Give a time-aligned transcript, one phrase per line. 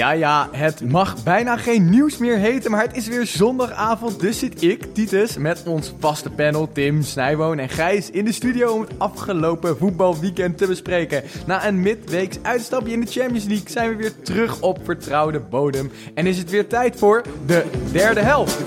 [0.00, 4.20] Ja, ja, het mag bijna geen nieuws meer heten, maar het is weer zondagavond.
[4.20, 8.72] Dus zit ik, Titus, met ons vaste panel Tim, Snijboon en Gijs in de studio
[8.72, 11.22] om het afgelopen voetbalweekend te bespreken.
[11.46, 15.90] Na een midweeks uitstapje in de Champions League zijn we weer terug op vertrouwde bodem.
[16.14, 18.58] En is het weer tijd voor de derde helft.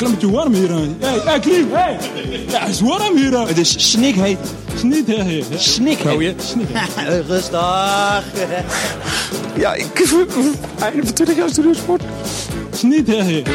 [0.00, 0.96] Klimmetje warm hier aan.
[0.98, 1.98] Hey, hey, Klim, hey!
[2.48, 3.46] Ja, het is warm hier aan.
[3.46, 4.38] Het is snikheet.
[4.76, 5.44] Snikheet.
[5.56, 6.56] Snikheet.
[7.28, 8.24] Rustig.
[9.56, 10.12] Ja, ik...
[10.78, 12.02] Einde van 20 jaar studiosport.
[12.72, 13.48] Snikheet.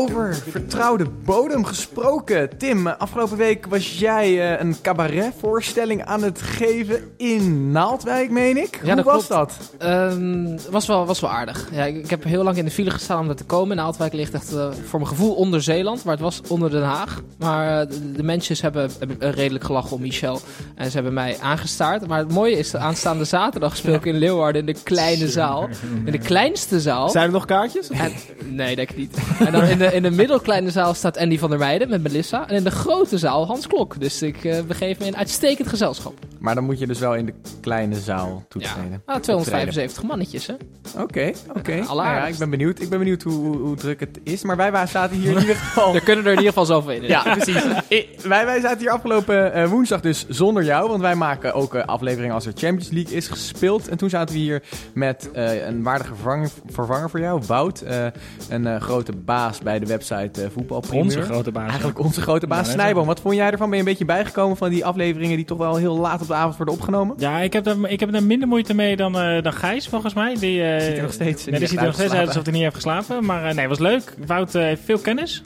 [0.00, 2.58] Over vertrouwde bodem gesproken.
[2.58, 8.78] Tim, afgelopen week was jij eh, een cabaretvoorstelling aan het geven in Naaldwijk, meen ik.
[8.82, 9.28] Hoe dat was klopt.
[9.28, 9.70] dat?
[9.78, 11.68] Ehm, was, wel, was wel aardig.
[11.72, 13.76] Ja, ik, ik heb heel lang in de file gestaan om daar te komen.
[13.76, 17.22] Naaldwijk ligt echt eh, voor mijn gevoel onder Zeeland, maar het was onder Den Haag.
[17.38, 20.40] Maar eh, de, de mensen hebben, hebben redelijk gelachen om Michel
[20.74, 22.06] en ze hebben mij aangestaard.
[22.06, 25.68] Maar het mooie is, de aanstaande zaterdag speel ik in Leeuwarden in de kleine zaal.
[26.04, 27.08] In de kleinste zaal.
[27.08, 27.90] Zijn er nog kaartjes?
[27.90, 28.12] En,
[28.44, 29.18] nee, denk ik niet.
[29.38, 32.48] En dan in de, in de middelkleine zaal staat Andy van der Meijden met Melissa.
[32.48, 34.00] En in de grote zaal Hans Klok.
[34.00, 36.14] Dus ik eh, begeef me in uitstekend gezelschap.
[36.40, 39.02] Maar dan moet je dus wel in de kleine zaal Ja, toetreden.
[39.06, 40.54] ah, 275 mannetjes, hè?
[40.98, 41.72] Oké, oké.
[41.72, 42.32] Ja, Nou ja, alleraardigst.
[42.32, 42.80] ik ben benieuwd.
[42.80, 44.42] Ik ben benieuwd hoe, hoe, hoe druk het is.
[44.42, 45.94] Maar wij, wij zaten hier in ieder geval...
[45.94, 47.02] Er kunnen er in ieder geval zoveel in.
[47.02, 47.64] Ja, precies.
[47.98, 50.88] I- wij, wij zaten hier afgelopen eh, woensdag dus zonder jou.
[50.88, 53.88] Want wij maken ook eh, afleveringen als er Champions League is gespeeld.
[53.88, 54.62] En toen zaten we hier
[54.94, 57.80] met eh, een waardige vervanger, vervanger voor jou, Wout.
[57.80, 58.06] eh,
[58.48, 60.82] een eh, grote baas bij de website eh Voetbal.
[60.92, 61.68] Onze grote baas.
[61.68, 63.06] Eigenlijk onze grote baas Ja, Snijboom.
[63.06, 63.68] Wat vond jij ervan?
[63.68, 66.36] Ben je een beetje bijgekomen van die afleveringen die toch wel heel laat op de
[66.36, 67.14] avond worden opgenomen?
[67.18, 70.14] Ja, ik heb, er, ik heb er minder moeite mee dan, eh, dan Gijs, volgens
[70.14, 70.34] mij.
[70.34, 72.52] Die, eh, Ziet er nog steeds nee, die ziet er nog steeds uit alsof hij
[72.52, 73.24] niet heeft geslapen.
[73.24, 74.14] Maar eh, nee, was leuk.
[74.26, 75.42] Wout heeft veel kennis.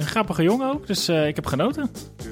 [0.00, 1.90] Een grappige jongen ook, dus eh, ik heb genoten.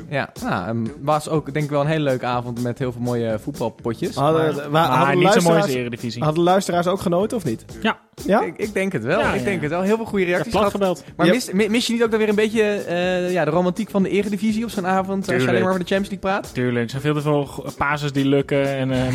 [0.09, 3.39] Ja, nou, was ook denk ik wel een hele leuke avond met heel veel mooie
[3.43, 4.17] voetbalpotjes.
[4.17, 6.23] Maar, Maar maar Hadden, niet zo mooi als de Eredivisie.
[6.23, 7.65] hadden luisteraars ook genoten of niet?
[7.83, 8.43] Ja, Ja?
[8.43, 9.19] ik, ik denk het wel.
[9.19, 9.45] Ja, ik ja.
[9.45, 9.83] denk het wel.
[9.83, 10.71] Heel veel goede ik heb reacties gehad.
[10.71, 11.05] gebeld.
[11.17, 13.91] Maar mis, mi- mis je niet ook dan weer een beetje eh, ja, de romantiek
[13.91, 15.33] van de Eredivisie op zo'n avond?
[15.33, 16.55] Als je alleen maar over de Champions League praat?
[16.55, 19.09] Tuurlijk, er zijn veel te veel passes die lukken en eh,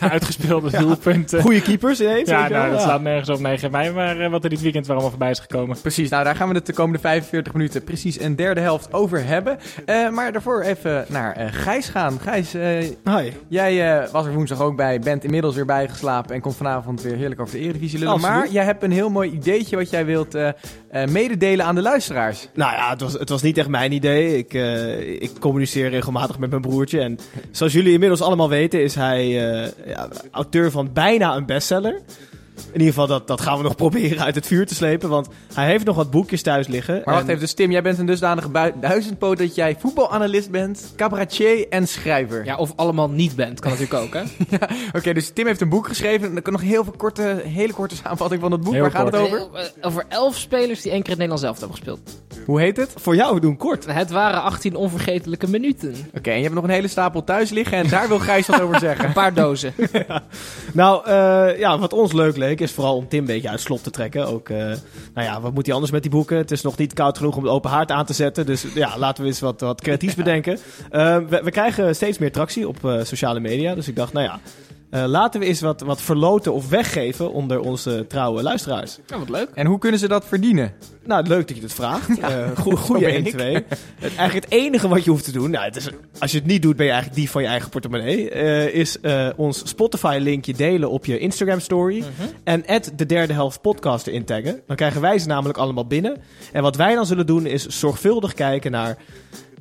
[0.12, 1.40] uitgespeelde doelpunten.
[1.40, 2.28] Goede keepers ineens.
[2.28, 2.70] Ja, nou, wel?
[2.70, 2.84] dat Ja.
[2.84, 3.38] slaat nergens op.
[3.40, 5.76] Nee, geef mij maar wat er dit weekend weer allemaal voorbij is gekomen.
[5.80, 9.24] Precies, nou daar gaan we het de komende 45 minuten precies een derde helft over
[9.26, 9.58] hebben.
[9.84, 12.20] Eh, maar daarvoor even naar eh, Gijs gaan.
[12.20, 12.52] Gijs,
[13.04, 13.30] Hi.
[13.48, 17.16] jij eh, was er woensdag ook bij, bent inmiddels weer bijgeslapen en komt vanavond weer
[17.16, 18.14] heerlijk over de Eredivisie lullen.
[18.14, 18.36] Absoluut.
[18.36, 20.36] Maar jij hebt een heel mooi ideetje wat jij wilt
[21.08, 22.48] mededelen aan de luisteraars.
[22.54, 24.38] Nou ja, het was, het was niet echt mijn idee.
[24.38, 24.52] Ik,
[25.22, 27.00] ik communiceer regelmatig met mijn broertje.
[27.00, 27.18] En
[27.50, 29.28] zoals jullie inmiddels allemaal weten, is hij
[29.86, 32.00] ja, auteur van bijna een bestseller.
[32.56, 35.08] In ieder geval, dat, dat gaan we nog proberen uit het vuur te slepen.
[35.08, 36.94] Want hij heeft nog wat boekjes thuis liggen.
[36.94, 40.92] Maar wacht En- even, dus Tim, jij bent een dusdanige duizendpoot dat jij voetbalanalist bent,
[40.96, 42.44] cabaretier en schrijver.
[42.44, 44.22] Ja, of allemaal niet bent, kan natuurlijk ook, hè?
[44.98, 46.26] Oké, dus Tim heeft een boek geschreven.
[46.28, 48.72] En dan kan nog heel veel korte, hele korte samenvatting van het boek.
[48.72, 49.38] Heel Waar gaat het over?
[49.38, 52.00] Eh, Over elf spelers die één keer het Nederlands zelf hebben gespeeld.
[52.46, 52.92] Hoe heet het?
[52.96, 53.86] Voor jou doen kort.
[53.92, 55.94] Het waren 18 onvergetelijke minuten.
[56.16, 58.60] Oké, en je hebt nog een hele stapel thuis liggen en daar wil Gijs wat
[58.60, 59.04] over zeggen.
[59.06, 59.72] Een paar dozen.
[60.72, 63.82] Nou, eh, ja, wat ons leuk is vooral om Tim een beetje uit het slot
[63.82, 64.26] te trekken.
[64.26, 64.56] Ook, eh,
[65.14, 66.36] nou ja, wat moet hij anders met die boeken?
[66.36, 68.46] Het is nog niet koud genoeg om de open haard aan te zetten.
[68.46, 70.58] Dus ja, laten we eens wat, wat creatiefs bedenken.
[70.90, 73.74] Eh, we, we krijgen steeds meer tractie op eh, sociale media.
[73.74, 74.40] Dus ik dacht, nou ja,
[74.94, 78.98] eh, laten we eens wat, wat verloten of weggeven onder onze trouwe luisteraars.
[79.06, 79.48] Ja, wat leuk.
[79.54, 80.72] En hoe kunnen ze dat verdienen?
[81.04, 82.18] Nou, leuk dat je het vraagt.
[82.18, 83.32] Eh goe- goeie ben ik.
[83.32, 83.36] 1-2.
[83.36, 83.66] Het,
[84.16, 86.62] eigenlijk het enige wat je hoeft te doen, nou, het is, als je het niet
[86.62, 90.90] doet, ben je eigenlijk die van je eigen portemonnee, eh, is eh, ons Spotify-linkje delen
[90.90, 92.04] op je Instagram-story.
[92.44, 94.60] En at de derde helft podcast erin taggen.
[94.66, 96.16] Dan krijgen wij ze namelijk allemaal binnen.
[96.52, 98.96] En wat wij dan zullen doen, is zorgvuldig kijken naar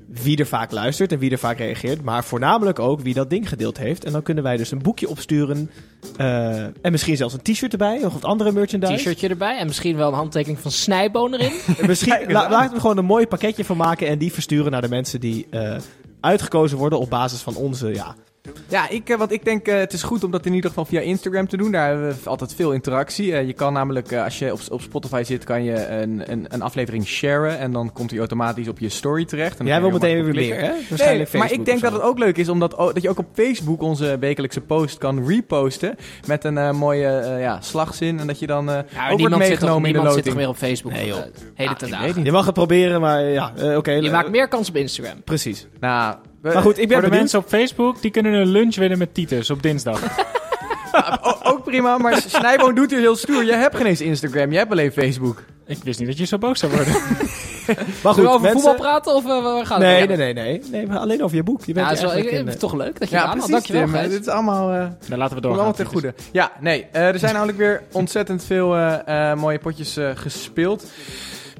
[0.07, 2.01] wie er vaak luistert en wie er vaak reageert.
[2.03, 4.03] Maar voornamelijk ook wie dat ding gedeeld heeft.
[4.05, 5.69] En dan kunnen wij dus een boekje opsturen.
[6.17, 8.93] eh, en misschien zelfs een t-shirt erbij, of wat andere merchandise.
[8.95, 11.51] T-shirtje erbij en misschien wel een handtekening van Snijboon erin.
[11.87, 14.81] Misschien la- laten we er gewoon een mooi pakketje van maken en die versturen naar
[14.81, 15.75] de mensen die eh,
[16.19, 18.15] uitgekozen worden op basis van onze ja,
[18.67, 20.85] Ja, ik, eh, want ik denk eh, het is goed om dat in ieder geval
[20.85, 21.71] via Instagram te doen.
[21.71, 23.35] Daar hebben we altijd veel interactie.
[23.35, 26.45] Eh, je kan namelijk, eh, als je op, op Spotify zit, kan je een, een,
[26.49, 27.57] een aflevering sharen.
[27.57, 29.51] En dan komt hij automatisch op je story terecht.
[29.51, 30.71] En dan Jij wil meteen weer meer, hè?
[30.89, 33.27] Waarschijnlijk Nee, maar ik denk dat het ook leuk is omdat, dat je ook op
[33.33, 35.95] Facebook onze wekelijkse post kan reposten.
[36.27, 38.19] Met een eh, mooie eh, ja, slagzin.
[38.19, 40.13] En dat je dan eh Ja, ook wordt niemand zit toch, meegenomen in de niemand
[40.13, 40.35] zit toch loting.
[40.35, 40.91] meer op Facebook.
[40.91, 41.17] Nee, joh.
[41.55, 42.23] hele Ah.
[42.23, 43.91] Je mag het proberen, maar ja, eh, oké.
[43.91, 45.23] Je maakt meer kans op Instagram.
[45.23, 45.67] Precies.
[45.79, 47.19] Nou, Maar goed, ik ben Voor de benieuwd.
[47.19, 50.01] mensen op Facebook, die kunnen een lunch winnen met Titus op dinsdag.
[51.21, 53.43] o- ook prima, maar Snijboon doet hier heel stoer.
[53.43, 55.43] Je hebt geen eens Instagram, je hebt alleen Facebook.
[55.65, 56.93] ik wist niet dat je zo boos zou worden.
[58.03, 58.59] Maar Zullen goed, we over mensen...
[58.61, 60.17] voetbal praten of uh, waar gaat Nee, het?
[60.17, 60.61] nee, nee, nee.
[60.71, 61.63] Nee, maar alleen over je boek.
[61.65, 63.35] Je bent Ja, het is wel, eigenlijk ik- in, toch leuk dat je Ja.
[63.35, 63.89] Dankjewel, Tim.
[63.89, 64.09] Gijs.
[64.09, 64.71] Dit is allemaal...
[64.71, 65.59] eh, Dan laten we doorgaan.
[65.59, 66.13] allemaal ten goede.
[66.31, 66.87] Ja, nee.
[66.91, 70.83] eh, er zijn namelijk weer ontzettend veel eh, eh, mooie potjes eh, gespeeld.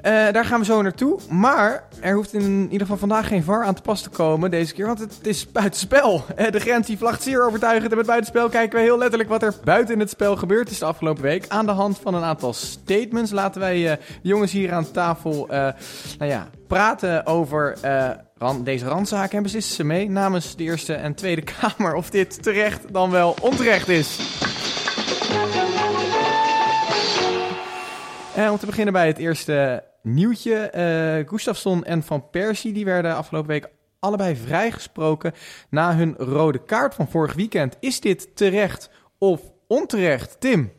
[0.04, 1.20] Eh, daar gaan we zo naartoe.
[1.30, 4.74] Maar er hoeft in ieder geval vandaag geen VAR aan te pas te komen deze
[4.74, 4.86] keer.
[4.86, 6.26] Want het is buitenspel.
[6.36, 7.92] Eh, de grens die vlagt zeer overtuigend.
[7.92, 10.86] En met buitenspel kijken we heel letterlijk wat er buiten het spel gebeurd is de
[10.86, 11.46] afgelopen week.
[11.48, 15.46] Aan de hand van een aantal statements laten wij eh, de jongens hier aan tafel
[16.18, 17.78] nou ja, praten over
[18.64, 19.38] deze randzaken.
[19.38, 23.36] En beslissen ze mee namens de Eerste en Tweede Kamer of dit terecht dan wel
[23.42, 24.20] onterecht is.
[28.36, 30.56] Eh, om te beginnen bij het eerste nieuwtje.
[30.56, 33.70] eh Gustafsson en Van Persie die werden afgelopen week
[34.00, 35.34] allebei vrijgesproken
[35.70, 37.78] na hun rode kaart van vorig weekend.
[37.80, 40.72] Is dit terecht of onterecht, Tim?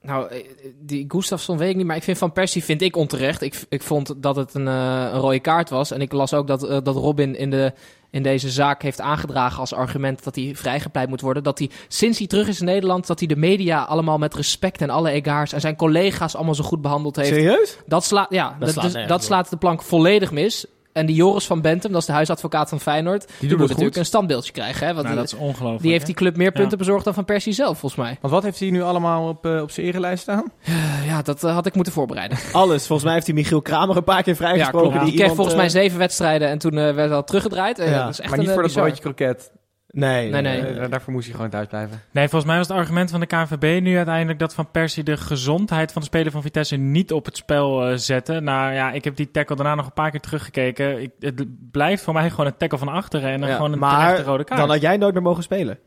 [0.00, 0.44] Nou, eh,
[0.80, 3.42] die Gustafsson weet ik niet, maar ik vind Van Persie vind ik onterecht.
[3.42, 5.90] Ik, ik vond dat het een, eh, een rode kaart was.
[5.90, 7.72] En ik las ook dat, dat Robin in, de,
[8.16, 11.42] in deze zaak heeft aangedragen als argument dat hij vrijgepleit moet worden.
[11.42, 14.80] Dat hij sinds hij terug is in Nederland, dat hij de media allemaal met respect
[14.80, 17.28] en alle egaars en zijn collega's allemaal zo goed behandeld heeft.
[17.28, 17.78] Serieus?
[17.86, 19.24] Dat slaat, ja, dat, slaat dus- dat op.
[19.24, 20.66] slaat de plank volledig mis.
[20.96, 23.96] En die Joris van Bentum, dat is de huisadvocaat van Feyenoord, die, moet natuurlijk goed.
[23.96, 24.86] een standbeeldje krijgen.
[24.86, 24.94] Hè?
[24.94, 25.82] Want Nou, die, dat is ongelooflijk.
[25.82, 26.06] die heeft hè?
[26.06, 26.76] die club meer punten Ja.
[26.76, 28.18] bezorgd dan Van Persie zelf, volgens mij.
[28.20, 30.44] Want wat heeft hij nu allemaal op, eh, op zijn erelijst staan?
[30.64, 32.38] Eh, ja, dat eh, had ik moeten voorbereiden.
[32.52, 32.86] Alles.
[32.86, 34.90] Volgens mij heeft hij Michiel Kramer een paar keer Ja, vrijgesproken.
[34.90, 35.06] klopt.
[35.06, 37.76] Die kreeg volgens mij eh, zeven wedstrijden en toen werd dat teruggedraaid.
[37.78, 39.50] Ja, dat is echt maar niet een, voor dat broodje kroket.
[39.96, 40.88] Nee, Nee, nee.
[40.88, 42.00] Daarvoor moest hij gewoon thuis blijven.
[42.10, 45.16] Nee, volgens mij was het argument van de KNVB nu uiteindelijk dat Van Persie de
[45.16, 48.40] gezondheid van de speler van Vitesse niet op het spel eh, zette.
[48.40, 51.02] Nou ja, ik heb die tackle daarna nog een paar keer teruggekeken.
[51.02, 53.78] Ik, het blijft voor mij gewoon een tackle van achteren en dan Ja, gewoon een
[53.78, 54.60] Maar terechte rode kaart.
[54.60, 55.78] dan had jij nooit meer mogen spelen.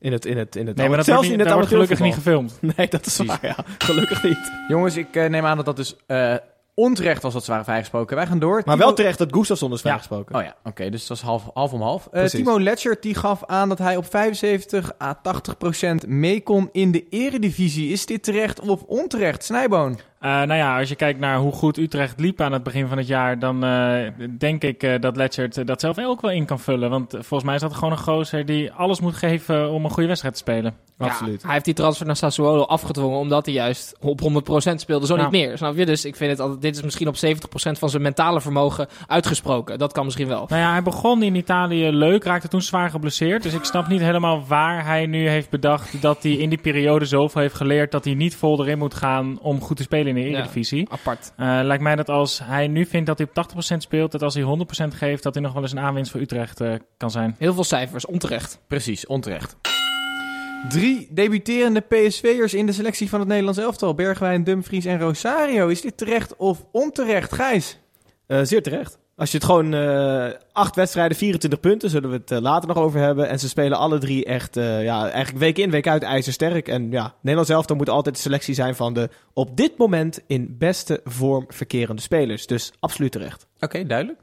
[0.00, 1.56] In het, in het, in het nee, maar dat zelfs wordt, in niet, het dat
[1.56, 2.58] wordt gelukkig niet gefilmd.
[2.76, 3.26] Nee, dat is Precies.
[3.40, 3.64] waar, ja.
[3.78, 4.52] Gelukkig niet.
[4.68, 6.34] Jongens, ik eh, neem aan dat dat dus eh,
[6.74, 8.16] onterecht was dat ze waren vrijgesproken.
[8.16, 8.54] Wij gaan door.
[8.54, 10.34] Maar Timo- wel terecht dat Gustafsson is vrijgesproken.
[10.36, 12.08] Oh ja, oké, dus dat is half, half om half.
[12.12, 12.24] Eh.
[12.24, 16.90] Timo Letchert die gaf aan dat hij op 75 à 80 procent mee kon in
[16.90, 17.92] de eredivisie.
[17.92, 19.44] Is dit terecht of onterecht?
[19.44, 19.98] Snijboon.
[20.24, 22.98] Eh, nou ja, als je kijkt naar hoe goed Utrecht liep aan het begin van
[22.98, 26.58] het jaar, dan eh, denk ik eh, dat Letchert dat zelf ook wel in kan
[26.58, 26.90] vullen.
[26.90, 30.08] Want volgens mij is dat gewoon een gozer die alles moet geven om een goede
[30.08, 30.74] wedstrijd te spelen.
[30.98, 31.40] Absoluut.
[31.40, 35.06] Ja, hij heeft die transfer naar Sassuolo afgedwongen omdat hij juist op 100% speelde.
[35.06, 35.86] Zo niet meer, snap je?
[35.86, 39.78] Dus ik vind het altijd, dit is misschien op 70% van zijn mentale vermogen uitgesproken.
[39.78, 40.44] Dat kan misschien wel.
[40.48, 43.42] Nou ja, hij begon in Italië leuk, raakte toen zwaar geblesseerd.
[43.42, 47.04] Dus ik snap niet helemaal waar hij nu heeft bedacht dat hij in die periode
[47.04, 50.22] zoveel heeft geleerd dat hij niet vol erin moet gaan om goed te spelen in
[50.22, 50.90] de Eredivisie.
[50.90, 51.32] Apart.
[51.36, 54.34] Eh, lijkt mij dat als hij nu vindt dat hij op 80% speelt, dat als
[54.34, 57.34] hij 100% geeft, dat hij nog wel eens een aanwinst voor Utrecht eh, kan zijn.
[57.38, 58.60] Heel veel cijfers, onterecht.
[58.66, 59.56] Precies, onterecht.
[60.68, 63.94] Drie debuterende PSV'ers in de selectie van het Nederlands elftal.
[63.94, 65.68] Bergwijn, Dumfries en Rosario.
[65.68, 67.78] Is dit terecht of onterecht, Gijs?
[68.26, 68.98] Eh, zeer terecht.
[69.16, 72.76] Als je het gewoon eh, acht wedstrijden, 24 punten, zullen we het eh, later nog
[72.76, 73.28] over hebben.
[73.28, 76.68] En ze spelen alle drie echt, eh, ja, eigenlijk week in, week uit ijzersterk.
[76.68, 80.20] En ja, Nederland zelf, dan moet altijd de selectie zijn van de op dit moment
[80.26, 82.46] in beste vorm verkerende spelers.
[82.46, 83.46] Dus absoluut terecht.
[83.60, 84.20] Oké, duidelijk.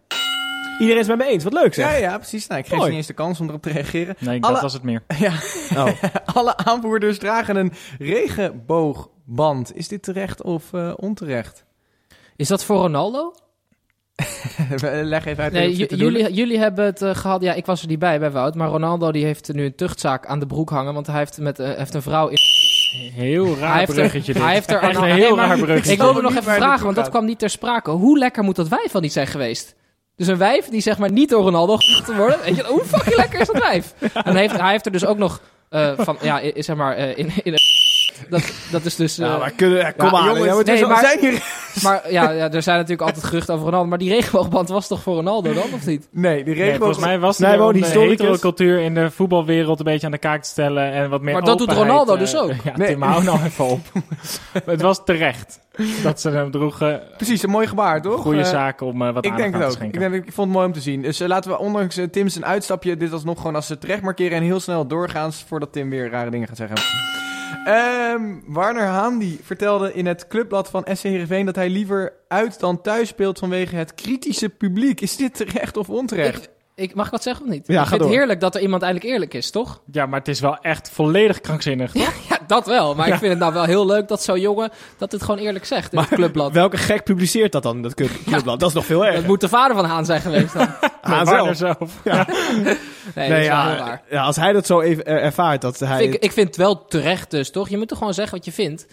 [0.79, 1.91] Iedereen is het met me eens, wat leuk zeg.
[1.91, 2.47] Ja, ja, precies.
[2.47, 2.89] Nou, ik geef ze Mooi.
[2.89, 4.15] niet eens de kans om erop te reageren.
[4.19, 5.03] Nee, Alle- dat was het meer.
[5.17, 5.33] Ja,
[5.75, 6.03] Oh.
[6.37, 9.75] alle aanvoerders dragen een regenboogband.
[9.75, 11.65] Is dit terecht of eh, onterecht?
[12.35, 13.33] Is dat voor Ronaldo?
[15.03, 15.53] Leg even uit.
[15.53, 17.41] Nee, jullie, jullie hebben het eh, gehad.
[17.41, 18.55] Ja, ik was er niet bij bij Wout.
[18.55, 20.93] Maar Ronaldo die heeft nu een tuchtzaak aan de broek hangen.
[20.93, 22.37] Want hij heeft, met, eh, heeft een vrouw in.
[23.13, 25.91] Heel raar hij heeft bruggetje er, hij heeft er Echt een heel raar bruggetje.
[25.91, 27.91] Ik wilde nog even vragen, want dat kwam niet ter sprake.
[27.91, 29.75] Hoe lekker moet dat wijf van niet zijn geweest?
[30.15, 32.39] Dus een wijf die zeg maar niet door Ronaldo gekocht te worden.
[32.43, 33.93] Weet je, hoe fucking lekker is dat wijf?
[34.13, 37.17] En hij heeft, hij heeft er dus ook nog eh, van, ja, zeg maar, eh,
[37.17, 37.53] in, in
[38.29, 39.15] Dat, dat is dus...
[39.15, 40.25] Ja, eh, maar kunnen, ja, kom Ja, aan.
[40.25, 41.59] jongens, maar nee, zijn hier...
[41.83, 43.87] Maar ja, ja, er zijn natuurlijk altijd geruchten over Ronaldo.
[43.89, 46.07] Maar die regenboogband was toch voor Ronaldo dan, of niet?
[46.11, 46.77] Nee, die Nee, regenboog...
[46.87, 50.41] volgens mij was Nee, om de hetero-cultuur in de voetbalwereld een beetje aan de kaak
[50.41, 50.91] te stellen.
[50.91, 52.51] En wat meer Maar dat doet Ronaldo eh, dus ook.
[52.63, 52.87] Ja, Nee.
[52.87, 53.79] Tim, hou nou even op.
[54.65, 55.59] het was terecht
[56.03, 57.01] dat ze hem droegen.
[57.17, 58.21] Precies, een mooi gebaar, toch?
[58.21, 59.71] Goede Eh, zaak om wat Ik aandacht denk aan te ook.
[59.71, 59.99] Ik, schenken.
[59.99, 61.01] denk, ik vond het mooi om te zien.
[61.01, 64.37] Dus laten we ondanks uh, Tim's een uitstapje dit alsnog gewoon als ze terecht markeren
[64.37, 66.77] en heel snel doorgaan voordat Tim weer rare dingen gaat zeggen.
[67.65, 72.59] Ehm Warner Haan die vertelde in het clubblad van SC Heerenveen dat hij liever uit
[72.59, 75.01] dan thuis speelt vanwege het kritische publiek.
[75.01, 76.43] Is dit terecht of onterecht?
[76.43, 76.49] Ik,
[76.89, 77.67] ik, mag ik wat zeggen of niet?
[77.67, 78.09] Ja, ik ga vind door.
[78.09, 79.81] het heerlijk dat er iemand eindelijk eerlijk is, toch?
[79.91, 81.91] Ja, maar het is wel echt volledig krankzinnig.
[81.91, 82.13] toch?
[82.51, 82.95] Ja, dat wel.
[82.95, 85.65] Maar ik vind het nou wel heel leuk dat zo'n jongen dat het gewoon eerlijk
[85.65, 86.51] zegt in het clubblad.
[86.51, 88.59] Welke gek publiceert dat dan, dat club- clubblad?
[88.59, 89.17] Dat is nog veel erger.
[89.17, 90.67] Het moet de vader van Haan zijn geweest dan.
[91.01, 91.55] Haan zelf.
[91.57, 91.77] zelf.
[92.03, 92.77] Nee, dat
[93.15, 96.03] Nee, is wel ja, ja, als hij dat zo even er- ervaart, dat hij...
[96.03, 97.69] Ik, ik vind het wel terecht dus, toch?
[97.69, 98.87] Je moet toch gewoon zeggen wat je vindt?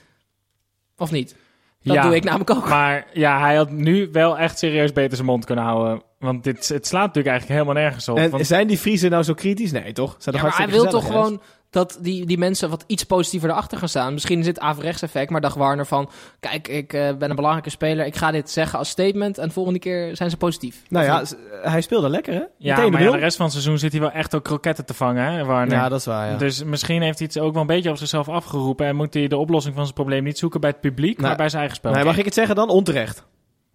[0.97, 1.37] Of niet?
[1.83, 2.03] Dat Ja.
[2.03, 2.69] doe ik namelijk ook.
[2.69, 6.03] Maar ja, hij had nu wel echt serieus beter zijn mond kunnen houden.
[6.19, 8.17] Want dit, het slaat natuurlijk eigenlijk helemaal nergens op.
[8.17, 9.73] en Want- zijn die Friesen nou zo kritisch?
[9.73, 10.17] Nee, toch?
[10.19, 13.79] Zijn Ja, maar hij wil toch gewoon dat die, die mensen wat iets positiever erachter
[13.79, 14.13] gaan staan.
[14.13, 16.11] Misschien is het averechts effect, maar dacht Warner van...
[16.41, 18.07] Kijk, ik eh, ben een belangrijke speler.
[18.07, 20.83] Ik ga dit zeggen als statement en volgende keer zijn ze positief.
[20.89, 22.39] Nou ja, s- hij speelde lekker, hè?
[22.39, 23.13] ja, Meteen maar de ja, nul.
[23.13, 25.77] de rest van het seizoen zit hij wel echt ook kroketten te vangen, hè, Warner?
[25.77, 26.37] Ja, dat is waar, ja.
[26.37, 28.87] Dus misschien heeft hij het ook wel een beetje op zichzelf afgeroepen...
[28.87, 31.37] en moet hij de oplossing van zijn probleem niet zoeken bij het publiek, Nou, maar
[31.37, 31.93] bij zijn eigen spel.
[31.93, 32.69] Nee, mag ik het zeggen dan?
[32.69, 33.25] Onterecht.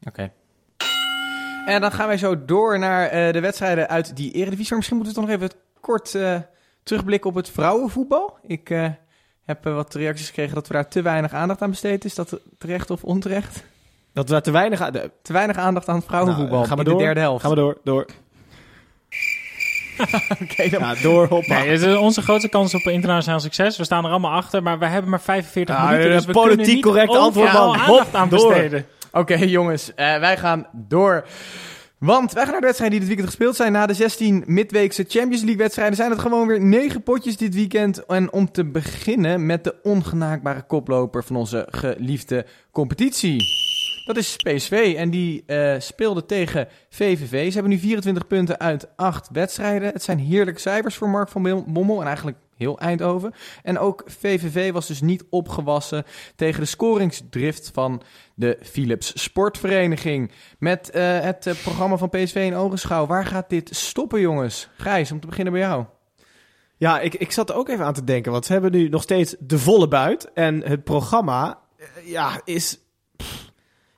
[0.07, 0.31] Oké.
[1.65, 4.67] En dan gaan wij zo door naar eh, de wedstrijden uit die eredivisie.
[4.69, 6.39] Maar misschien moeten we toch nog even kort eh,
[6.83, 8.37] terugblikken op het vrouwenvoetbal.
[8.47, 8.85] Ik eh,
[9.45, 12.05] heb eh, wat reacties gekregen dat we daar te weinig aandacht aan besteed.
[12.05, 13.63] Is dat terecht of onterecht?
[14.13, 14.91] Dat we daar te weinig aan...
[14.91, 16.97] de- Te weinig aandacht aan het vrouwenvoetbal Nou, gaan we in door?
[16.99, 17.41] de derde helft.
[17.41, 18.05] Gaan we door, door.
[20.41, 21.59] Oké, dan- Ja, door, hoppa.
[21.59, 23.77] Nee, het is onze grootste kans op internationaal succes.
[23.77, 26.09] We staan er allemaal achter, maar we hebben maar 45 Ah, minuten.
[26.09, 27.61] een Dus we politiek kunnen niet correct antwoord, man.
[27.61, 28.47] aandacht Hop, aan door.
[28.47, 28.85] besteden.
[29.11, 31.25] Oké, jongens, eh, wij gaan door.
[32.03, 33.71] Want wij gaan naar de wedstrijden die dit weekend gespeeld zijn.
[33.71, 38.05] Na de 16 midweekse Champions League wedstrijden zijn het gewoon weer 9 potjes dit weekend.
[38.05, 43.43] En om te beginnen met de ongenaakbare koploper van onze geliefde competitie.
[44.05, 47.47] Dat is PSV en die eh speelde tegen VVV.
[47.47, 49.93] Ze hebben nu 24 punten uit 8 wedstrijden.
[49.93, 53.33] Het zijn heerlijke cijfers voor Mark van Bom- Bommel en eigenlijk heel Eindhoven.
[53.63, 56.03] En ook VVV was dus niet opgewassen
[56.35, 58.01] tegen de scoringsdrift van
[58.35, 60.31] de Philips Sportvereniging.
[60.59, 63.05] Met eh, het eh, programma van PSV in ogenschouw.
[63.05, 64.69] Waar gaat dit stoppen, jongens?
[64.77, 65.85] Gijs, om te beginnen bij jou.
[66.77, 68.31] Ja, ik, ik zat er ook even aan te denken.
[68.31, 70.31] Want ze hebben nu nog steeds de volle buit.
[70.33, 72.77] En het programma eh, ja, is...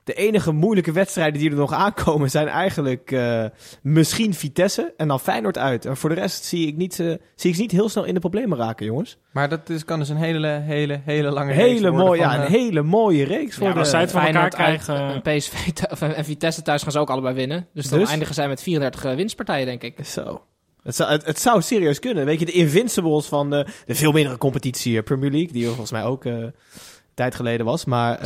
[0.06, 3.44] de enige moeilijke wedstrijden die er nog aankomen zijn eigenlijk eh,
[3.82, 5.84] misschien Vitesse en dan Feyenoord uit.
[5.84, 8.14] En voor de rest zie ik, niet, eh, zie ik ze niet heel snel in
[8.14, 9.18] de problemen raken, jongens.
[9.32, 12.30] Maar dat is, kan dus een hele, hele, hele lange reeks Hele worden mooie, van,
[12.30, 13.84] ja, een eh, hele mooie reeks voor Ja, de...
[13.84, 15.52] zij het van elkaar Feyenoord uit en PSV
[15.90, 17.68] of, en Vitesse thuis gaan ze ook allebei winnen.
[17.72, 18.10] Dus dan Dus?
[18.10, 20.04] eindigen zij met 34 winstpartijen, denk ik.
[20.04, 20.42] Zo.
[20.82, 22.24] Het zou, het, het zou serieus kunnen.
[22.24, 26.04] Weet je, de Invincibles van de, de veel mindere competitie Premier League, die volgens mij
[26.04, 26.44] ook eh,
[27.16, 27.84] tijd geleden was.
[27.84, 28.18] Maar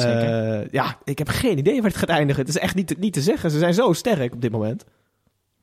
[0.61, 2.41] eh, ja, ik heb geen idee waar het gaat eindigen.
[2.41, 3.51] Het is echt niet, te- niet te zeggen.
[3.51, 4.85] Ze zijn zo sterk op dit moment.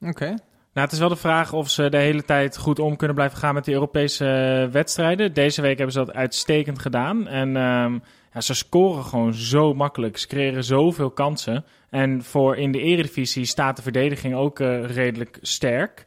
[0.01, 0.25] Oké.
[0.74, 3.38] Nou, het is wel de vraag of ze de hele tijd goed om kunnen blijven
[3.38, 4.25] gaan met die Europese
[4.65, 5.34] eh, wedstrijden.
[5.34, 7.27] Deze week hebben ze dat uitstekend gedaan.
[7.27, 7.98] En ehm,
[8.34, 10.17] ja, ze scoren gewoon zo makkelijk.
[10.17, 11.65] Ze creëren zoveel kansen.
[11.89, 16.03] En voor in de eredivisie staat de verdediging ook eh, redelijk sterk.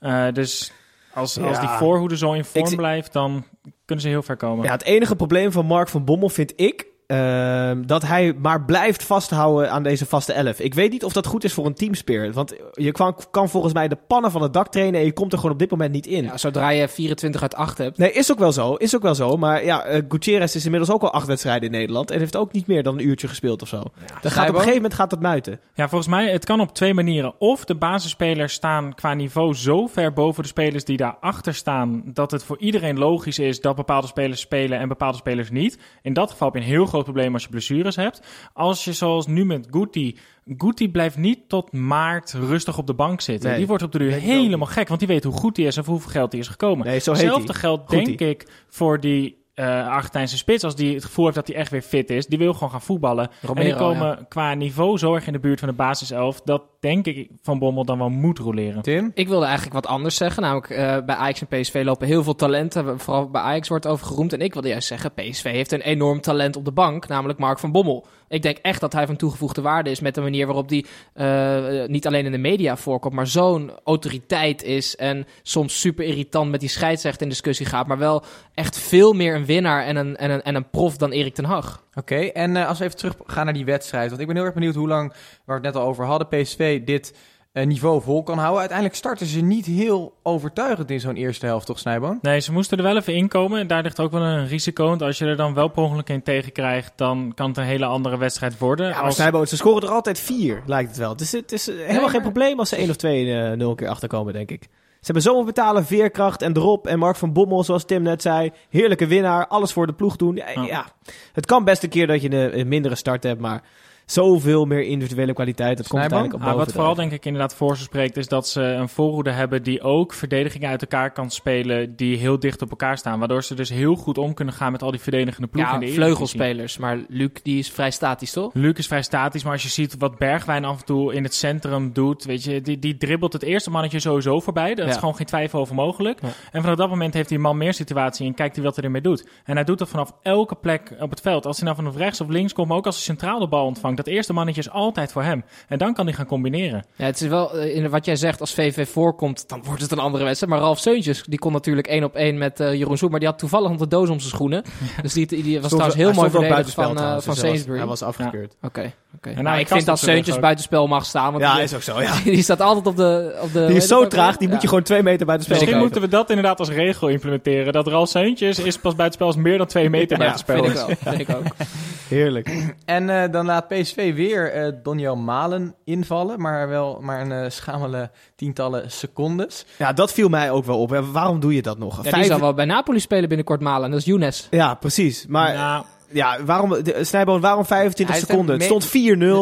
[0.00, 0.72] Eh, dus
[1.14, 3.44] als, als die voorhoede zo in vorm zie- blijft, dan
[3.84, 4.64] kunnen ze heel ver komen.
[4.64, 9.02] Ja, het enige probleem van Mark van Bommel vind ik ehm, dat hij maar blijft
[9.02, 10.60] vasthouden aan deze vaste elf.
[10.60, 12.34] Ik weet niet of dat goed is voor een teamspirit.
[12.34, 15.32] Want je kan, kan volgens mij de pannen van het dak trainen en je komt
[15.32, 16.24] er gewoon op dit moment niet in.
[16.24, 17.98] Ja, zodra je 24 uit 8 hebt.
[17.98, 18.74] Nee, is ook wel zo.
[18.74, 19.36] Is ook wel zo.
[19.36, 22.10] Maar ja, eh, Gutierrez is inmiddels ook al acht wedstrijden in Nederland.
[22.10, 23.82] En heeft ook niet meer dan een uurtje gespeeld of zo.
[24.20, 25.60] Dan gaat op een gegeven moment gaat dat muiten.
[25.74, 27.34] Ja, volgens mij, het kan op twee manieren.
[27.38, 32.30] Of de basisspelers staan qua niveau zo ver boven de spelers die daarachter staan, dat
[32.30, 35.78] het voor iedereen logisch is dat bepaalde spelers spelen en bepaalde spelers niet.
[36.02, 38.20] In dat geval heb je een heel groot probleem als je blessures hebt.
[38.52, 40.16] Als je zoals nu met Guti,
[40.58, 43.48] Guti blijft niet tot maart rustig op de bank zitten.
[43.48, 45.76] Nee, die wordt op de duur helemaal gek, want die weet hoe goed hij is
[45.76, 46.86] en voor hoeveel geld hij is gekomen.
[46.86, 50.64] Nee, Hetzelfde geldt denk ik voor die eh Argentijnse spits.
[50.64, 52.82] Als die het gevoel heeft dat hij echt weer fit is, die wil gewoon gaan
[52.82, 53.30] voetballen.
[53.40, 54.26] Romero, en die komen ja.
[54.28, 57.84] qua niveau zo erg in de buurt van de basiself, dat denk ik Van Bommel
[57.84, 58.82] dan wel moet roleren.
[58.82, 59.10] Tim?
[59.14, 60.42] Ik wilde eigenlijk wat anders zeggen.
[60.42, 63.00] Namelijk, eh, bij Ajax en PSV lopen heel veel talenten.
[63.00, 64.32] Vooral bij Ajax wordt over geroemd.
[64.32, 67.08] En ik wilde juist zeggen, PSV heeft een enorm talent op de bank.
[67.08, 68.06] Namelijk Mark van Bommel.
[68.28, 71.88] Ik denk echt dat hij van toegevoegde waarde is met de manier waarop hij eh,
[71.88, 76.60] niet alleen in de media voorkomt, maar zo'n autoriteit is en soms super irritant met
[76.60, 80.30] die scheidsrechter in discussie gaat, maar wel echt veel meer een winnaar en een, en
[80.30, 81.84] een, en een prof dan Erik ten Hag.
[81.94, 84.08] Oké, en eh, als we even terug gaan naar die wedstrijd.
[84.08, 85.08] Want ik ben heel erg benieuwd hoe lang,
[85.44, 87.18] waar we het net al over hadden, PSV dit eh,
[87.62, 88.58] niveau vol kan houden.
[88.58, 92.18] Uiteindelijk starten ze niet heel overtuigend in zo'n eerste helft, toch Snijboon?
[92.22, 93.60] Nee, ze moesten er wel even inkomen.
[93.60, 94.86] En daar ligt ook wel een risico.
[94.88, 97.84] Want als je er dan wel per ongeluk in tegenkrijgt, dan kan het een hele
[97.84, 98.88] andere wedstrijd worden.
[98.88, 101.16] Ja, maar Als- Snijboon, ze scoren er altijd vier, lijkt het wel.
[101.16, 103.88] Dus het is eh, helemaal geen probleem als ze één of twee eh, nul keer
[103.88, 104.62] achterkomen, denk ik.
[104.62, 106.86] Ze hebben zo'n betalen veerkracht en drop.
[106.86, 108.52] En Mark van Bommel, zoals Tim net zei.
[108.70, 110.40] Heerlijke winnaar, alles voor de ploeg doen.
[110.66, 110.86] Ja,
[111.32, 113.62] het kan best een keer dat je een, een mindere start hebt, maar
[114.06, 115.76] zoveel meer individuele kwaliteit.
[115.76, 116.64] Dat komt uiteindelijk op Ah, boven.
[116.66, 119.82] wat vooral denk ik inderdaad voor ze spreekt, is dat ze een voorhoede hebben die
[119.82, 123.18] ook verdedigingen uit elkaar kan spelen die heel dicht op elkaar staan.
[123.18, 125.86] Waardoor ze dus heel goed om kunnen gaan met al die verdedigende ploegen Ja, in
[125.86, 126.14] de Eredivisie.
[126.26, 126.78] vleugelspelers.
[126.78, 128.54] Maar Luc, die is vrij statisch, toch?
[128.54, 131.34] Luc is vrij statisch, maar als je ziet wat Bergwijn af en toe in het
[131.34, 134.74] centrum doet, weet je, die, die dribbelt het eerste mannetje sowieso voorbij.
[134.74, 136.20] Daar is gewoon geen twijfel over mogelijk.
[136.22, 136.28] Ja.
[136.52, 138.84] En vanaf dat moment heeft hij een man meer situatie en kijkt hij wat hij
[138.84, 139.28] ermee doet.
[139.44, 141.46] En hij doet dat vanaf elke plek op het veld.
[141.46, 143.66] Als hij nou vanaf rechts of links komt, maar ook als hij centraal de bal
[143.66, 145.44] ontvangt, dat eerste mannetje is altijd voor hem.
[145.68, 146.84] En dan kan hij gaan combineren.
[146.96, 149.90] Ja, het is wel, eh, in wat jij zegt, als VV voorkomt, dan wordt het
[149.92, 150.52] een andere wedstrijd.
[150.52, 153.28] Maar Ralf Seuntjes, die kon natuurlijk één op één met eh, Jeroen Zoet, maar die
[153.28, 154.62] had toevallig nog de doos om zijn schoenen.
[155.02, 157.78] Dus die, die was trouwens heel mooi verdedigd van, trouwens, van dus hij was- Sainsbury.
[157.78, 158.56] Hij was afgekeurd.
[158.62, 159.30] Oké, oké.
[159.30, 160.40] nou, Nou, ik vind dat Seuntjes ook.
[160.40, 162.12] buitenspel mag staan, want Ja, die, is ook zo, ja.
[162.24, 163.38] die staat altijd op de...
[163.42, 164.52] Op de Die is zo traag, die Ja.
[164.52, 167.72] moet je gewoon twee meter buiten spel Misschien moeten we dat inderdaad als regel implementeren.
[167.72, 170.74] Dat Ralf Seuntjes is pas buitenspel als meer dan twee meter Ja, buitenspel vind ik
[170.74, 170.86] is.
[171.02, 171.12] wel.
[171.14, 171.44] Vind ik ook.
[172.08, 172.74] Heerlijk.
[172.84, 177.50] En eh, dan laat PSV weer eh Donjel Malen invallen, maar wel maar een eh,
[177.50, 179.66] schamele tientallen secondes.
[179.78, 180.90] Ja, dat viel mij ook wel op.
[180.90, 181.10] hè.
[181.10, 181.96] Waarom doe je dat nog?
[181.96, 183.84] Ja, die Vijf- zal wel bij Napoli spelen binnenkort malen.
[183.84, 184.46] En dat is Younes.
[184.50, 185.24] Ja, precies.
[185.28, 188.58] Maar Nou, ja, waarom, de, Snijboon, waarom 25 Hij is seconden?
[188.58, 188.90] de Het stond 4-0.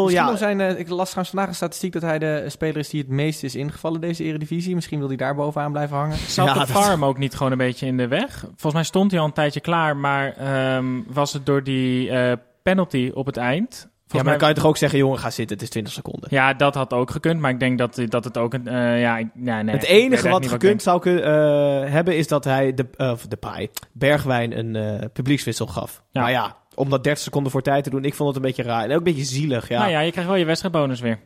[0.02, 2.88] Misschien Ja, zijn, eh, ik las trouwens vandaag een statistiek dat hij de speler is
[2.88, 4.74] die het meest is ingevallen deze eredivisie.
[4.74, 6.16] Misschien wil hij daar bovenaan blijven hangen.
[6.16, 8.38] Zat Ja, de dat- farm ook niet gewoon een beetje in de weg?
[8.40, 12.32] Volgens mij stond hij al een tijdje klaar, maar ehm, was het door die eh,
[12.62, 13.90] penalty op het eind?
[14.12, 15.70] ja, maar Volgens dan mij- kan je toch ook zeggen, jongen, ga zitten, het is
[15.70, 16.28] 20 seconden.
[16.32, 18.66] Ja, dat had ook gekund, maar ik denk dat, dat het ook een...
[18.68, 22.74] eh, ja, ik- ja, nee, het enige wat gekund zou kunnen, hebben is dat hij
[22.74, 26.02] de, of de paai, Bergwijn een eh, publiekswissel gaf.
[26.10, 26.20] Ja.
[26.20, 28.62] Maar ja, om dat 30 seconden voor tijd te doen, ik vond het een beetje
[28.62, 28.84] raar.
[28.84, 29.78] En ook een beetje zielig, ja.
[29.78, 31.18] Nou ja, je krijgt wel je wedstrijdbonus weer.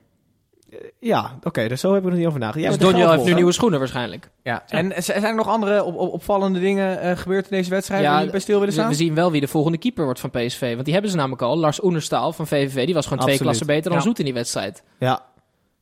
[1.01, 2.73] Ja, oké, dus zo hebben we er niet over nagedacht.
[2.79, 4.31] Dus Ja, Donjel heeft nu nieuwe schoenen waarschijnlijk.
[4.43, 4.63] Ja.
[4.69, 8.15] En zijn er nog andere op, op- opvallende dingen eh, gebeurd in deze wedstrijd Ja,
[8.17, 8.89] jullie bij stil willen We, staan?
[8.91, 10.73] we zien wel wie de volgende keeper wordt van PSV.
[10.73, 11.57] Want die hebben ze namelijk al.
[11.59, 12.85] Lars Oenerstaal van VVV.
[12.85, 14.05] Die was gewoon twee klassen beter dan Ja.
[14.05, 14.83] Zoet in die wedstrijd.
[14.99, 15.23] Ja,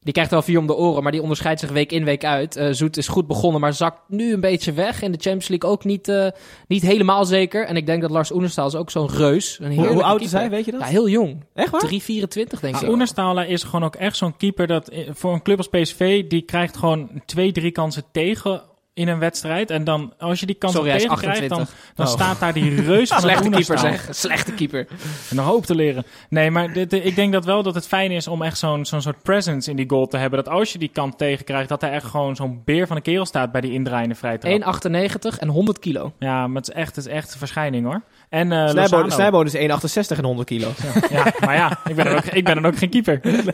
[0.04, 2.56] Die krijgt wel vier om de oren, maar die onderscheidt zich week in, week uit.
[2.56, 5.02] Eh, Zoet is goed begonnen, maar zakt nu een beetje weg.
[5.02, 6.26] In de Champions League ook niet, eh,
[6.68, 7.66] niet helemaal zeker.
[7.66, 9.58] En ik denk dat Lars Oenerstaal is ook zo'n reus.
[9.60, 10.80] Een hoe, oud is hij, weet je dat?
[10.80, 11.44] Ja, heel jong.
[11.54, 11.80] Echt waar?
[11.80, 12.80] 3,24 denk ik.
[12.80, 16.26] Maar Oenerstala is gewoon ook echt zo'n keeper dat eh, voor een club als PSV,
[16.26, 18.62] die krijgt gewoon twee, drie kansen tegen
[18.94, 19.70] in een wedstrijd.
[19.70, 21.94] En dan, als je die kansen Sorry, tegen krijgt, dan, 28.
[21.94, 22.12] dan Oh.
[22.12, 24.08] staat daar die reus van Slechte een keeper zeg.
[24.10, 24.86] Slechte keeper.
[25.30, 26.04] En nog hoop te leren.
[26.28, 29.02] Nee, maar dit, ik denk dat wel dat het fijn is om echt zo'n zo'n
[29.02, 30.44] soort presence in die goal te hebben.
[30.44, 33.26] Dat als je die kant tegenkrijgt, dat hij echt gewoon zo'n beer van een kerel
[33.26, 34.80] staat bij die indraaiende vrijtrap.
[35.34, 36.12] 1,98 en 100 kilo.
[36.18, 38.02] Ja, maar het is echt, het is echt een verschijning hoor.
[38.28, 39.10] En eh Snijboon.
[39.10, 40.68] Snijboon is 1,68 en 100 kilo.
[41.10, 43.20] Ja, maar ja, ik ben, dan ook, ik ben dan ook geen keeper.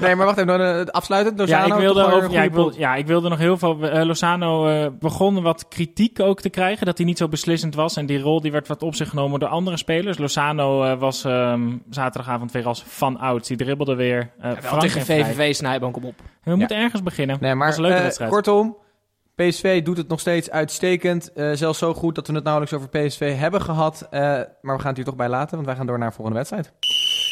[0.00, 1.38] Nee, maar wacht even, dan, eh, afsluitend.
[1.38, 3.88] Ja, Lozano, ik wilde over, ja, ik goede wil, ja, ik wilde nog heel veel.
[3.88, 6.86] eh, Lozano eh, begon wat kritiek ook te krijgen.
[6.86, 7.96] Dat hij niet zo beslissend was.
[7.96, 10.18] En die rol die werd wat op zich genomen door andere spelers.
[10.18, 13.48] Lozano eh, was ehm, zaterdagavond weer als van ouds.
[13.48, 14.30] Die dribbelde weer.
[14.40, 15.24] eh Wel frank tegen en vrij.
[15.24, 16.14] VVV Snijboom, kom op.
[16.42, 17.36] We moeten ergens beginnen.
[17.40, 18.30] Nee, maar dat was een leuke wedstrijd.
[18.30, 18.76] kortom,
[19.38, 21.32] PSV doet het nog steeds uitstekend.
[21.32, 24.06] Eh, zelfs zo goed dat we het nauwelijks over PSV hebben gehad.
[24.10, 24.20] Eh,
[24.60, 26.38] maar we gaan het hier toch bij laten, want wij gaan door naar de volgende
[26.38, 26.72] wedstrijd.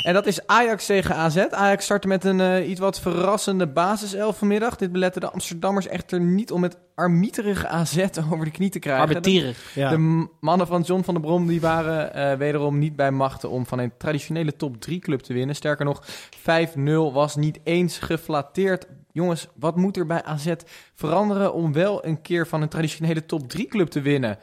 [0.06, 1.36] En dat is Ajax tegen AZ.
[1.36, 4.76] Ajax startte met een eh, iets wat verrassende basiself vanmiddag.
[4.76, 9.08] Dit belette de Amsterdammers echter niet om het armieterige AZ over de knie te krijgen.
[9.08, 9.74] Arbitierig.
[9.74, 9.90] Ja.
[9.90, 13.66] De mannen van John van der Brom die waren eh, wederom niet bij machten om
[13.66, 15.56] van een traditionele top 3 club te winnen.
[15.56, 16.02] Sterker nog,
[16.38, 18.86] 5-0 was niet eens geflatteerd.
[19.12, 20.52] Jongens, wat moet er bij AZ
[20.94, 24.38] veranderen om wel een keer van een traditionele top 3 club te winnen?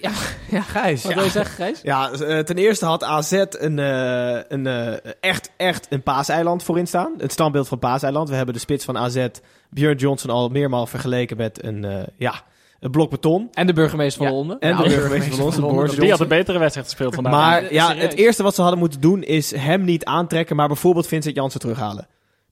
[0.00, 0.10] Ja,
[0.50, 1.02] Ja, Gijs.
[1.04, 1.80] Wat wil je zeggen, Gijs?
[1.82, 6.86] Ja, eh, ten eerste had AZ een, eh, een, eh, echt, echt een paaseiland voorin
[6.86, 7.12] staan.
[7.18, 8.28] Het standbeeld van paaseiland.
[8.28, 9.26] We hebben de spits van AZ,
[9.70, 12.34] Björn Johnson, al meermaal vergeleken met een, eh, ja,
[12.80, 13.48] een blok beton.
[13.52, 14.38] En de burgemeester van Ja.
[14.38, 14.58] Londen.
[14.58, 16.00] En Nou, de burgemeester van Londen.
[16.00, 17.32] Die had een betere wedstrijd gespeeld vandaag.
[17.32, 21.06] Maar Ja, het eerste wat ze hadden moeten doen is hem niet aantrekken, maar bijvoorbeeld
[21.06, 22.06] Vincent Jansen terughalen.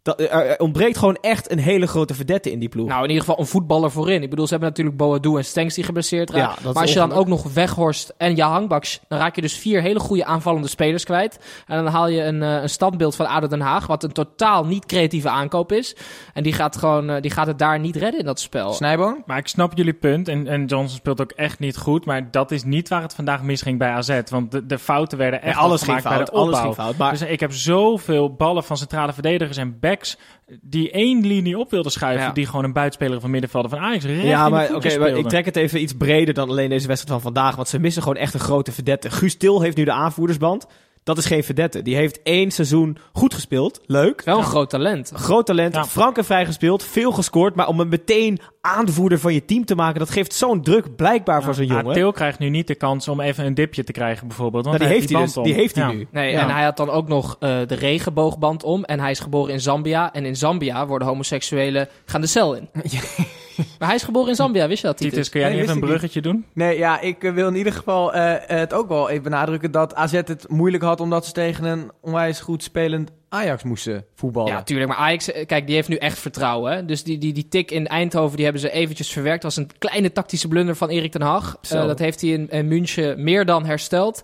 [0.06, 2.88] Dat, er, ontbreekt gewoon echt een hele grote verdette in die ploeg.
[2.88, 4.22] Nou, in ieder geval een voetballer voorin.
[4.22, 6.62] Ik bedoel, ze hebben natuurlijk Boadu en Stenks die geblesseerd raken.
[6.64, 9.54] Ja, maar als je dan ook nog Weghorst en Jahan Baks, dan raak je dus
[9.58, 11.38] vier hele goede aanvallende spelers kwijt.
[11.66, 14.64] En dan haal je een, eh, een standbeeld van ADO Den Haag, wat een totaal
[14.64, 15.96] niet creatieve aankoop is.
[16.34, 18.72] En die gaat, gewoon, eh, die gaat het daar niet redden in dat spel.
[18.72, 19.22] Snijboon?
[19.26, 20.28] Maar ik snap jullie punt.
[20.28, 22.04] En, en Johnson speelt ook echt niet goed.
[22.04, 24.20] Maar dat is niet waar het vandaag misging bij AZ.
[24.30, 26.52] Want de, de fouten werden echt Ja, alles gemaakt ging fout, bij de opbouw.
[26.52, 30.16] alles ging fout, maar- Dus ik heb zoveel ballen van centrale verdedigers en backs...
[30.60, 32.26] die één linie op wilden schuiven...
[32.26, 32.32] Ja.
[32.32, 35.44] die gewoon een buitenspeler van middenvelder van Ajax recht Ja, maar oké, maar ik trek
[35.44, 37.56] het even iets breder dan alleen deze wedstrijd van vandaag.
[37.56, 39.10] Want ze missen gewoon echt een grote verdette.
[39.10, 40.66] Guus Til heeft nu de aanvoerdersband.
[41.06, 41.82] Dat is geen verdette.
[41.82, 43.80] Die heeft één seizoen goed gespeeld.
[43.86, 44.22] Leuk.
[44.24, 45.10] Wel een groot talent.
[45.14, 45.84] Groot talent, Ja.
[45.84, 47.54] frankenvrij gespeeld, veel gescoord.
[47.54, 51.42] Maar om hem meteen aanvoerder van je team te maken, dat geeft zo'n druk blijkbaar
[51.42, 51.92] voor zo'n jongen.
[51.92, 54.64] Theo krijgt nu niet de kans om even een dipje te krijgen bijvoorbeeld.
[54.64, 55.44] Want Nou, die heeft dus, om.
[55.44, 55.92] die heeft hij Ja.
[55.92, 56.06] nu.
[56.10, 56.40] Nee, Ja.
[56.40, 58.84] en hij had dan ook nog eh, de regenboogband om.
[58.84, 60.12] En hij is geboren in Zambia.
[60.12, 62.68] En in Zambia worden homoseksuelen gaan de cel in.
[63.78, 64.96] maar hij is geboren in Zambia, wist je dat?
[64.96, 65.28] Titus, Titus?
[65.30, 65.90] kun jij Nee, niet even een niet.
[65.90, 66.44] bruggetje doen?
[66.52, 69.94] Nee, ja, ik eh, wil in ieder geval eh, het ook wel even benadrukken dat
[69.94, 74.52] AZ het moeilijk had omdat ze tegen een onwijs goed spelend Ajax moesten voetballen.
[74.52, 74.88] Ja, tuurlijk.
[74.88, 76.72] Maar Ajax, eh, kijk, die heeft nu echt vertrouwen.
[76.72, 76.84] Hè?
[76.84, 79.42] Dus die, die, die tik in Eindhoven, die hebben ze eventjes verwerkt.
[79.42, 81.58] Dat was een kleine tactische blunder van Erik ten Hag.
[81.60, 81.76] Zo.
[81.80, 84.22] Eh, dat heeft hij in, in München meer dan hersteld.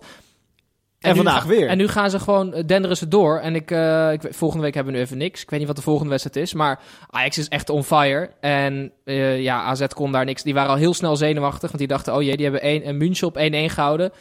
[1.03, 1.67] En nu vandaag ga- weer.
[1.67, 3.39] En nu gaan ze gewoon, eh, denderen ze door.
[3.39, 5.41] En ik, eh, ik, volgende week hebben we nu even niks.
[5.41, 6.53] Ik weet niet wat de volgende wedstrijd is.
[6.53, 8.29] Maar Ajax is echt on fire.
[8.39, 10.43] En eh, ja, AZ kon daar niks.
[10.43, 11.61] Die waren al heel snel zenuwachtig.
[11.67, 14.11] Want die dachten, oh jee, die hebben één, een München op 1-1 gehouden.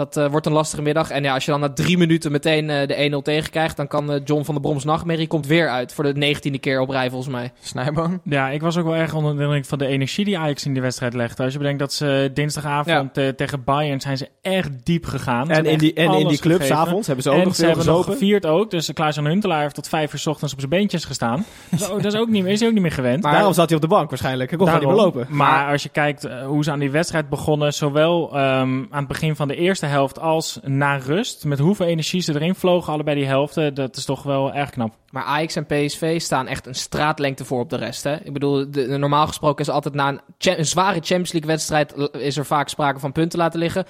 [0.00, 1.10] Dat eh, wordt een lastige middag.
[1.10, 3.76] En ja, als je dan na drie minuten meteen eh, de 1-0 tegenkrijgt...
[3.76, 5.92] dan kan eh, John van der Broms nachtmerrie komt weer uit.
[5.92, 7.52] Voor de negentiende keer op rij, volgens mij.
[7.60, 8.20] Snijboon?
[8.24, 10.72] Ja, ik was ook wel erg onder de indruk van de energie die Ajax in
[10.72, 11.42] die wedstrijd legde.
[11.42, 15.50] Als je bedenkt dat ze dinsdagavond tegen Bayern zijn ze echt diep gegaan.
[15.50, 17.74] En in die, en in die club s'avonds hebben ze ook en nog ze veel
[17.74, 18.70] hebben nog gevierd ook.
[18.70, 21.44] Dus Klaas-Jan Huntelaar heeft tot vijf uur 's ochtends op zijn beentjes gestaan.
[21.70, 23.22] dat, is ook, dat is, ook niet, is hij ook niet meer gewend.
[23.22, 24.50] Maar- Daarom zat hij op de bank waarschijnlijk.
[24.50, 25.18] Hij kon gewoon niet meer Daarom.
[25.18, 25.36] lopen.
[25.36, 29.36] Maar als je kijkt hoe ze aan die wedstrijd begonnen, zowel ehm, aan het begin
[29.36, 33.26] van de eerste helft als na rust, met hoeveel energie ze erin vlogen, allebei die
[33.26, 34.94] helften, dat is toch wel erg knap.
[35.10, 38.04] Maar Ajax en PSV staan echt een straatlengte voor op de rest.
[38.04, 38.16] Hè?
[38.24, 41.50] Ik bedoel, de, de- normaal gesproken is altijd na een, cha- een zware Champions League
[41.50, 41.94] wedstrijd...
[42.12, 43.86] is er vaak sprake van punten laten liggen.
[43.86, 43.88] 4-0,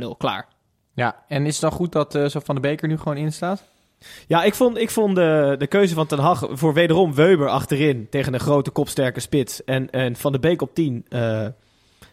[0.00, 0.48] 5-0, klaar.
[0.94, 3.32] Ja, en is het dan goed dat eh, zo van de Beker nu gewoon in
[3.32, 3.64] staat?
[4.26, 8.06] Ja, ik vond, ik vond de, de keuze van Ten Hag voor wederom Weber achterin
[8.10, 11.46] tegen een grote kopsterke spits en, en Van de Beek op 10 eh,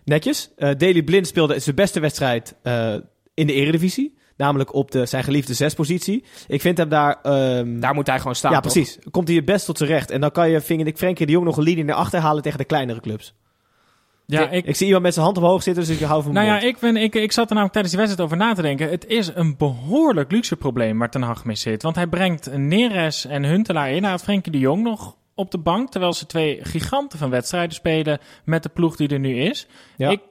[0.03, 0.51] netjes.
[0.55, 2.95] Eh Daley Blind speelde zijn beste wedstrijd eh,
[3.33, 6.23] in de eredivisie, namelijk op de, zijn geliefde zespositie.
[6.47, 7.19] Ik vind hem daar...
[7.21, 8.71] ehm, Daar moet hij gewoon staan, ja, toch?
[8.71, 8.99] precies.
[9.11, 10.11] Komt hij het best tot zijn recht.
[10.11, 12.43] En dan kan je, vind ik, Frenkie de Jong nog een linie naar achter halen
[12.43, 13.33] tegen de kleinere clubs.
[14.25, 16.45] Ja, ik, ik, zie iemand met zijn hand omhoog zitten, dus ik hou van nou
[16.45, 18.89] ja, ik, ben, ik, ik zat er namelijk tijdens die wedstrijd over na te denken.
[18.89, 21.83] Het is een behoorlijk luxe probleem waar Ten Hag mee zit.
[21.83, 24.01] Want hij brengt Neres en Huntelaar in.
[24.01, 27.75] Hij had Frenkie de Jong nog op de bank, terwijl ze twee giganten van wedstrijden
[27.75, 29.67] spelen met de ploeg die er nu is.
[29.97, 30.09] Ja.
[30.09, 30.21] Ik,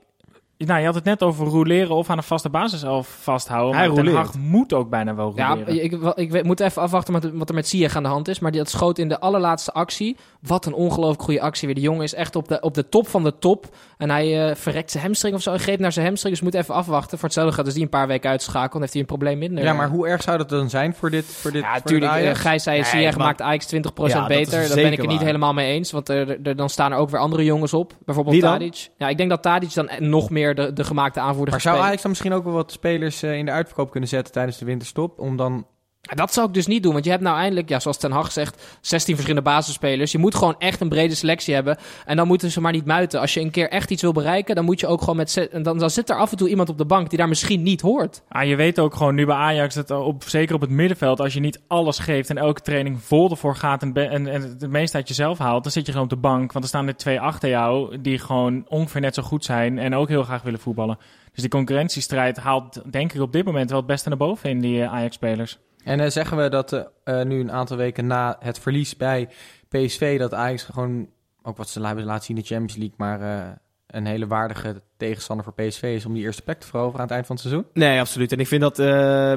[0.67, 3.77] nou, je had het net over roleren of aan een vaste basis al vasthouden.
[3.79, 4.15] Hij maar Ten.
[4.15, 5.85] Hag moet ook bijna wel Ja, roleren.
[5.85, 8.29] ik, wel- ik weet- moet even afwachten wat, wat er met Ziyech aan de hand
[8.29, 8.39] is.
[8.39, 10.17] Maar die, dat schoot in de allerlaatste actie.
[10.41, 11.75] Wat een ongelooflijk goede actie weer.
[11.77, 13.67] De jongen is echt op de, op de top van de top.
[13.99, 15.51] En hij eh, verrekt zijn hamstring of zo.
[15.51, 16.33] Hij greep naar zijn hamstring.
[16.35, 17.19] Dus we moeten even afwachten.
[17.19, 18.71] Voor hetzelfde gaat dus die een paar weken uitschakelen.
[18.71, 19.65] Dan heeft hij een probleem minder.
[19.65, 22.13] Ja, maar hoe erg zou dat dan zijn voor dit voor dit Ja, natuurlijk.
[22.13, 22.41] eh, Ajax?
[22.41, 24.67] Gijs zei, Nee, Ziyech maakt Ajax 20% Ja, dat is beter.
[24.69, 25.27] Daar ben ik het niet waar.
[25.27, 25.91] helemaal mee eens.
[25.91, 27.93] Want er, er- dan staan er ook weer andere jongens op.
[28.05, 28.53] Bijvoorbeeld Wie dan?
[28.59, 28.89] Tadic.
[28.97, 31.79] Ja, ik denk dat Tadic dan nog meer de, de gemaakte aanvoerder Maar zou.
[31.79, 34.65] Ajax dan misschien ook wel wat spelers eh, in de uitverkoop kunnen zetten tijdens de
[34.65, 35.19] winterstop?
[35.19, 35.67] Om dan...
[36.01, 38.33] Dat zou ik dus niet doen, want je hebt nou eindelijk, ja, zoals Ten Hag
[38.33, 40.13] zegt, 16 verschillende basisspelers.
[40.13, 41.77] Je moet gewoon echt een brede selectie hebben.
[42.07, 43.21] En dan moeten ze maar niet muiten.
[43.21, 45.49] Als je een keer echt iets wil bereiken, dan moet je ook gewoon met...
[45.63, 47.81] Dan, dan zit er af en toe iemand op de bank die daar misschien niet
[47.81, 48.23] hoort.
[48.29, 51.33] Ah, je weet ook gewoon nu bij Ajax, dat op, zeker op het middenveld, als
[51.35, 54.97] je niet alles geeft en elke training vol ervoor gaat en, en, en het meeste
[54.97, 56.53] uit jezelf haalt, dan zit je gewoon op de bank.
[56.53, 59.95] Want er staan er twee achter jou die gewoon ongeveer net zo goed zijn en
[59.95, 60.99] ook heel graag willen voetballen.
[61.33, 64.61] Dus die concurrentiestrijd haalt denk ik op dit moment wel het beste naar boven in
[64.61, 65.59] die eh, Ajax-spelers.
[65.85, 69.29] En eh, zeggen we dat eh, eh, nu een aantal weken na het verlies bij
[69.69, 70.19] PSV...
[70.19, 71.09] dat Ajax gewoon,
[71.43, 72.97] ook wat ze hebben laten zien in de Champions League...
[72.97, 76.07] maar een hele waardige tegenstander voor PSV is...
[76.07, 77.67] om die eerste plek te veroveren aan het eind van het seizoen?
[77.73, 78.33] Nee, absoluut.
[78.33, 78.79] En ik vind dat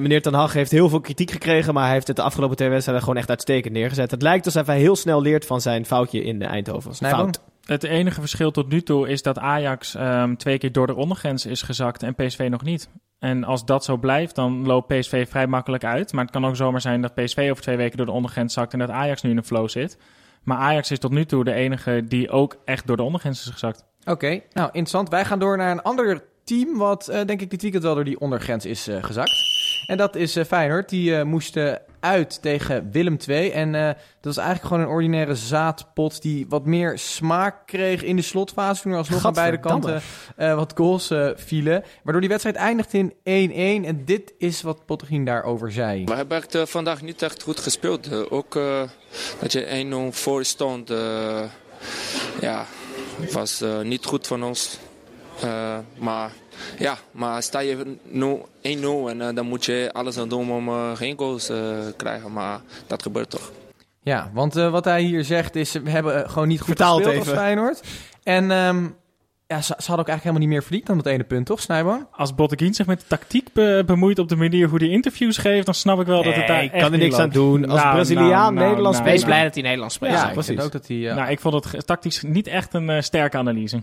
[0.02, 2.70] meneer Ten Hag heeft heel veel kritiek gekregen, maar hij heeft het de afgelopen twee
[2.70, 4.12] wedstrijden gewoon echt uitstekend neergezet.
[4.12, 6.96] Het lijkt alsof hij heel snel leert van zijn foutje in Eindhoven.
[6.96, 7.20] Snijboom?
[7.20, 7.42] Fout.
[7.64, 11.46] Het enige verschil tot nu toe is dat Ajax ehm, twee keer door de ondergrens
[11.46, 12.90] is gezakt en PSV nog niet.
[13.20, 16.14] En als dat zo blijft, dan loopt PSV vrij makkelijk uit.
[16.14, 18.74] Maar het kan ook zomaar zijn dat PSV over twee weken door de ondergrens zakt
[18.74, 19.98] en dat Ajax nu in een flow zit.
[20.44, 23.52] Maar Ajax is tot nu toe de enige die ook echt door de ondergrens is
[23.52, 23.86] gezakt.
[24.06, 25.10] Oké, nou interessant.
[25.10, 26.78] Wij gaan door naar een ander team...
[26.78, 29.53] wat eh, denk ik dit weekend wel door die ondergrens is eh, gezakt.
[29.88, 30.90] En dat is eh, Feyenoord.
[30.90, 33.50] Die eh, moesten uit tegen Willem II.
[33.50, 33.96] En eh, dat
[34.36, 38.82] was eigenlijk gewoon een ordinaire zaadpot die wat meer smaak kreeg in de slotfase.
[38.82, 40.02] Toen er alsnog aan beide kanten
[40.36, 41.84] eh, wat goals eh, vielen.
[42.04, 43.16] Waardoor die wedstrijd eindigt in 1-1.
[43.88, 46.04] En dit is wat Pottegien daarover zei.
[46.06, 48.12] We hebben echt, eh, vandaag niet echt goed gespeeld.
[48.12, 48.82] Eh, ook eh,
[49.40, 51.42] dat je 1-0 voor stond, eh,
[52.42, 52.66] ja,
[53.32, 54.80] was eh, niet goed van ons.
[55.42, 56.32] Eh, maar
[56.80, 58.62] ja, maar sta je 0 1-0
[59.10, 62.34] en eh, dan moet je alles aan doen om eh, geen goals te krijgen.
[62.34, 63.52] Maar dat gebeurt toch.
[64.04, 65.72] Ja, want eh, wat hij hier zegt is...
[65.72, 67.44] We hebben eh, gewoon niet goed Vertaal het gespeeld als even.
[67.44, 67.82] Feyenoord.
[68.24, 68.84] En ehm,
[69.48, 71.60] ja, ze, ze hadden ook eigenlijk helemaal niet meer verdiend dan dat ene punt, toch,
[71.62, 72.08] Snijboom?
[72.12, 75.66] Als Botteguin zich met de tactiek be- bemoeit op de manier hoe hij interviews geeft,
[75.66, 77.70] dan snap ik wel dat het daar kan er niks aan doen.
[77.70, 79.32] Als Nou, Braziliaan nou, nou, Nederlands nou, Wees nou.
[79.32, 80.14] blij dat hij Nederlands spreekt.
[80.14, 80.60] Ja, precies.
[80.60, 81.10] ook dat hij...
[81.10, 83.82] eh, Nou, ik vond het tactisch niet echt een eh, sterke analyse.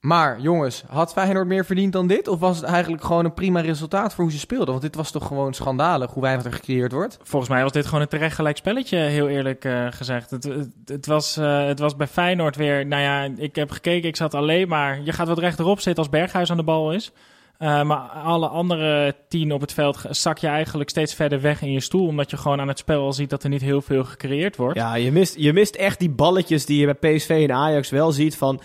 [0.00, 2.28] Maar jongens, had Feyenoord meer verdiend dan dit?
[2.28, 4.68] Of was het eigenlijk gewoon een prima resultaat voor hoe ze speelden?
[4.68, 7.18] Want dit was toch gewoon schandalig hoe weinig er gecreëerd wordt?
[7.22, 10.30] Volgens mij was dit gewoon een terecht gelijk spelletje, heel eerlijk eh, gezegd.
[10.30, 14.08] Het, het, het was, eh, het was bij Feyenoord weer, nou ja, ik heb gekeken,
[14.08, 15.00] ik zat alleen maar...
[15.02, 17.12] Je gaat wat rechterop zitten als Berghuis aan de bal is.
[17.58, 21.72] Eh, maar alle andere tien op het veld zak je eigenlijk steeds verder weg in
[21.72, 22.06] je stoel.
[22.06, 24.76] Omdat je gewoon aan het spel al ziet dat er niet heel veel gecreëerd wordt.
[24.76, 28.12] Ja, je mist, je mist echt die balletjes die je bij PSV en Ajax wel
[28.12, 28.60] ziet van...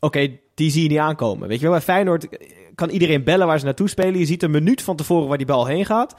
[0.00, 1.48] Oké, die zie je niet aankomen.
[1.48, 2.28] Weet je wel, bij Feyenoord
[2.74, 4.18] kan iedereen bellen waar ze naartoe spelen.
[4.18, 6.14] Je ziet een minuut van tevoren waar die bal heen gaat.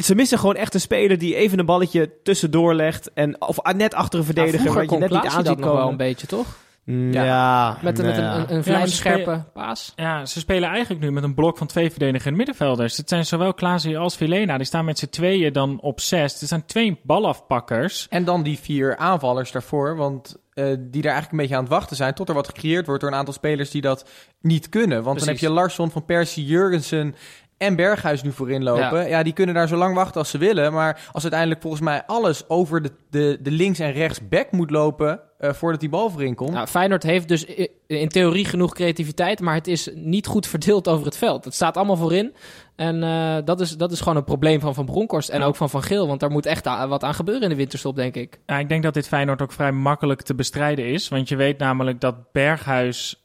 [0.00, 3.12] Ze missen gewoon echt een speler die even een balletje tussendoor legt.
[3.12, 5.56] En, of net achter een Ja, verdediger vroeger waar je net niet aan dat ziet
[5.56, 5.96] nog wel een komen.
[5.96, 6.62] beetje, toch?
[6.86, 7.24] Ja.
[7.24, 8.34] Ja, Met, een met nou ja.
[8.34, 9.92] een, een, een maar ze vlijmscherpe paas.
[9.96, 12.96] Ja, ze spelen eigenlijk nu met een blok van twee verdedigende middenvelders.
[12.96, 14.56] Het zijn zowel Klaasie als Vilena.
[14.56, 16.40] Die staan met z'n tweeën dan op zes.
[16.40, 18.06] Er zijn twee balafpakkers.
[18.10, 21.72] En dan die vier aanvallers daarvoor, want eh, die daar eigenlijk een beetje aan het
[21.72, 22.14] wachten zijn...
[22.14, 24.08] tot er wat gecreëerd wordt door een aantal spelers die dat
[24.40, 25.02] niet kunnen.
[25.02, 27.14] Want dan heb je Larsson, Van Persie, Jurgensen
[27.58, 29.08] en Berghuis nu voorin lopen.
[29.08, 29.22] Ja.
[29.22, 30.72] die kunnen daar zo lang wachten als ze willen.
[30.72, 35.20] Maar als uiteindelijk volgens mij alles over de, de, de links- en rechtsback moet lopen...
[35.38, 36.50] eh, voordat die bal voorin komt...
[36.52, 37.46] Nou, Feyenoord heeft dus
[37.86, 41.44] in theorie genoeg creativiteit, maar het is niet goed verdeeld over het veld.
[41.44, 42.34] Het staat allemaal voorin.
[42.76, 45.46] En eh, dat, is, dat is gewoon een probleem van Van Bronckhorst en Ja.
[45.46, 46.06] ook van Van Geel.
[46.06, 48.38] Want daar moet echt wat aan gebeuren in de winterstop, denk ik.
[48.46, 51.08] Ja, ik denk dat dit Feyenoord ook vrij makkelijk te bestrijden is.
[51.08, 53.23] Want je weet namelijk dat Berghuis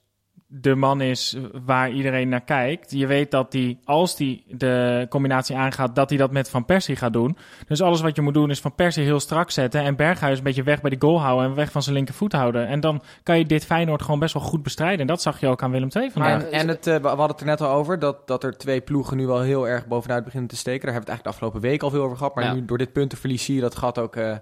[0.52, 2.92] de man is waar iedereen naar kijkt.
[2.92, 6.96] Je weet dat hij, als hij de combinatie aangaat, dat hij dat met Van Persie
[6.96, 7.38] gaat doen.
[7.68, 9.82] Dus alles wat je moet doen is Van Persie heel strak zetten...
[9.82, 11.50] en Berghuis een beetje weg bij die goal houden...
[11.50, 12.68] en weg van zijn linkervoet houden.
[12.68, 15.00] En dan kan je dit Feyenoord gewoon best wel goed bestrijden.
[15.00, 16.44] En dat zag je ook aan Willem II vandaag.
[16.44, 18.82] En, en het, eh, we hadden het er net al over dat, dat er twee
[18.82, 20.86] ploegen nu wel heel erg bovenuit beginnen te steken.
[20.86, 22.36] Daar hebben we het eigenlijk de afgelopen week al veel over gehad.
[22.36, 22.54] Maar Ja.
[22.54, 24.36] nu door dit puntenverlies zie je dat gat ook eh,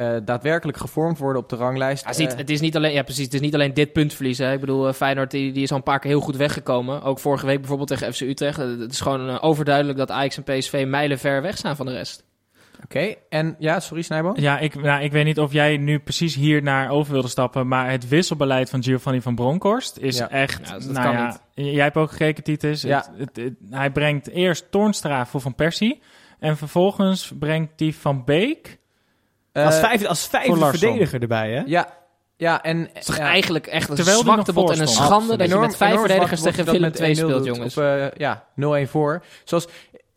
[0.00, 2.02] eh, daadwerkelijk gevormd worden op de ranglijst.
[2.02, 3.74] Ja, het, is niet, Eh, het is niet alleen, ja, precies, het is niet alleen
[3.74, 4.38] dit puntverlies.
[4.38, 4.52] Hè.
[4.52, 7.02] Ik bedoel, eh, Feyenoord die, die is al een paar keer heel goed weggekomen.
[7.02, 8.56] Ook vorige week bijvoorbeeld tegen FC Utrecht.
[8.56, 12.24] Het is gewoon overduidelijk dat Ajax en PSV mijlen ver weg zijn van de rest.
[12.84, 14.32] Oké, en ja, sorry Snijbo.
[14.36, 17.68] Ja, ik, nou, ik weet niet of jij nu precies hier naar over wilde stappen,
[17.68, 20.30] maar het wisselbeleid van Giovanni van Bronckhorst is Ja.
[20.30, 20.68] echt.
[20.68, 22.82] Ja, dus dat nou kan ja, Jij hebt ook gekeken, Titus.
[22.82, 22.96] Ja.
[22.96, 26.00] Het, het- het- hij brengt eerst Toornstra voor Van Persie
[26.38, 28.78] en vervolgens brengt hij Van Beek.
[29.52, 31.62] Eh, als vijfde, als vijfde verdediger erbij, hè?
[31.66, 31.88] Ja,
[32.36, 32.78] ja, en...
[32.78, 35.90] Het is toch ja, eigenlijk echt een zwaktebod en een schande dat je met vijf
[35.90, 37.76] enorm verdedigers tegen Willem dat II met 1-0 speelt, jongens.
[37.76, 39.22] Op, eh, ja, 0-1 voor.
[39.44, 39.68] Zoals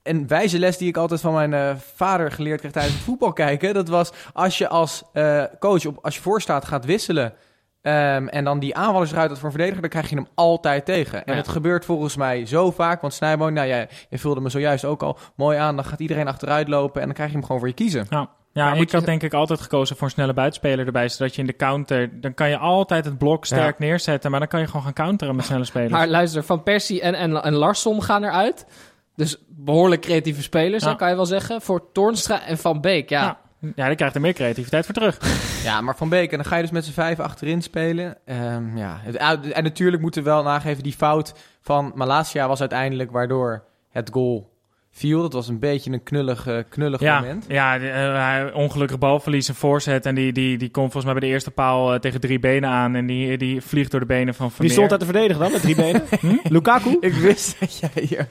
[0.04, 3.34] een wijze les die ik altijd van mijn eh, vader geleerd kreeg tijdens het voetbal
[3.34, 3.74] kijken.
[3.74, 7.34] Dat was als je als eh, coach, op, als je voorstaat, gaat wisselen...
[7.82, 10.86] ehm, en dan die aanvallers eruit had voor een verdediger, dan krijg je hem altijd
[10.86, 11.26] tegen.
[11.26, 11.40] En Ja.
[11.40, 13.02] het gebeurt volgens mij zo vaak.
[13.02, 15.76] Want Snijboon, nou jij, jij vulde me zojuist ook al mooi aan.
[15.76, 18.06] Dan gaat iedereen achteruit lopen en dan krijg je hem gewoon voor je kiezen.
[18.10, 21.10] Ja, ja Maar ik je- had denk ik altijd gekozen voor een snelle buitenspeler erbij,
[21.10, 24.50] zodat je in de counter, dan kan je altijd het blok sterk neerzetten, maar dan
[24.50, 25.92] kan je gewoon gaan counteren met snelle spelers.
[25.92, 28.66] Maar luister, Van Persie en, en, en Larsson gaan eruit.
[29.16, 30.90] Dus behoorlijk creatieve spelers, Ja.
[30.90, 31.62] dan kan je wel zeggen.
[31.62, 33.22] Voor Toornstra en Van Beek, ja.
[33.60, 33.70] ja.
[33.76, 35.18] ja, die krijgt er meer creativiteit voor terug.
[35.64, 38.18] Ja, maar Van Beek, en dan ga je dus met z'n vijf achterin spelen.
[38.26, 39.00] Ehm, ja.
[39.54, 44.53] En natuurlijk moeten we wel nageven, die fout van Malasia was uiteindelijk waardoor het goal
[44.96, 45.22] viel.
[45.22, 47.46] Dat was een beetje een knullig, eh, knullig Ja, moment.
[47.48, 50.06] ja de, eh, ongelukkig balverlies, een voorzet.
[50.06, 52.70] En die, die, die komt volgens mij bij de eerste paal eh, tegen drie benen
[52.70, 52.96] aan.
[52.96, 55.52] En die, die vliegt door de benen van Van Wie stond daar te verdedigen dan,
[55.52, 56.04] met drie benen?
[56.44, 56.98] Lukaku?
[57.00, 58.28] Ik wist dat jij hier...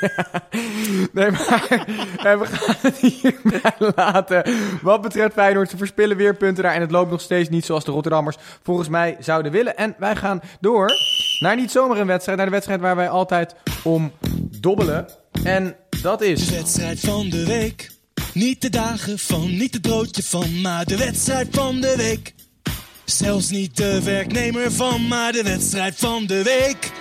[0.00, 0.42] ja.
[1.12, 4.44] Nee, maar we gaan het hierbij laten.
[4.82, 6.74] Wat betreft Feyenoord, ze verspillen weer punten daar.
[6.74, 9.76] En het loopt nog steeds niet zoals de Rotterdammers volgens mij zouden willen.
[9.76, 10.90] En wij gaan door
[11.38, 12.36] naar niet zomaar een wedstrijd.
[12.38, 14.12] Naar de wedstrijd waar wij altijd om
[14.60, 15.06] dobbelen.
[15.44, 16.50] En dat De is...
[16.50, 17.90] wedstrijd van de week.
[18.32, 22.34] Niet de dagen van, niet het broodje van, maar de wedstrijd van de week.
[23.04, 26.92] Zelfs niet de werknemer van, maar de wedstrijd van de week.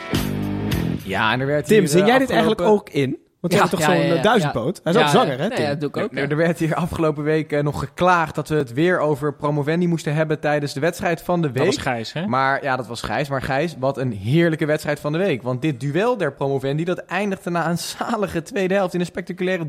[1.04, 3.18] Ja, en er werd Tim, zing eh, jij dit eigenlijk ook in?
[3.44, 4.16] Want Ja, hebt toch ja, zo'n ja, ja.
[4.16, 4.80] eh, duizendpoot?
[4.84, 5.48] Hij is ook Ja, zanger, hè?
[5.48, 6.16] Nee, ja, dat doe ik ook.
[6.18, 9.88] Er, er werd hier afgelopen week eh, nog geklaagd dat we het weer over promovendi
[9.88, 11.66] moesten hebben tijdens de wedstrijd van de Dat week.
[11.66, 12.28] was Gijs, hè?
[12.28, 13.30] Maar ja, dat was Gijs.
[13.30, 15.42] Maar Gijs, wat een heerlijke wedstrijd van de week.
[15.42, 19.66] Want dit duel der promovendi, dat eindigde na een zalige tweede helft in een spectaculaire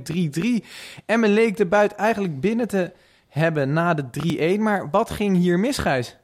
[0.60, 0.64] 3-3.
[1.06, 2.92] Emmen leek de buit eigenlijk binnen te
[3.28, 4.60] hebben na de 3-1.
[4.60, 6.16] Maar wat ging hier mis, Gijs?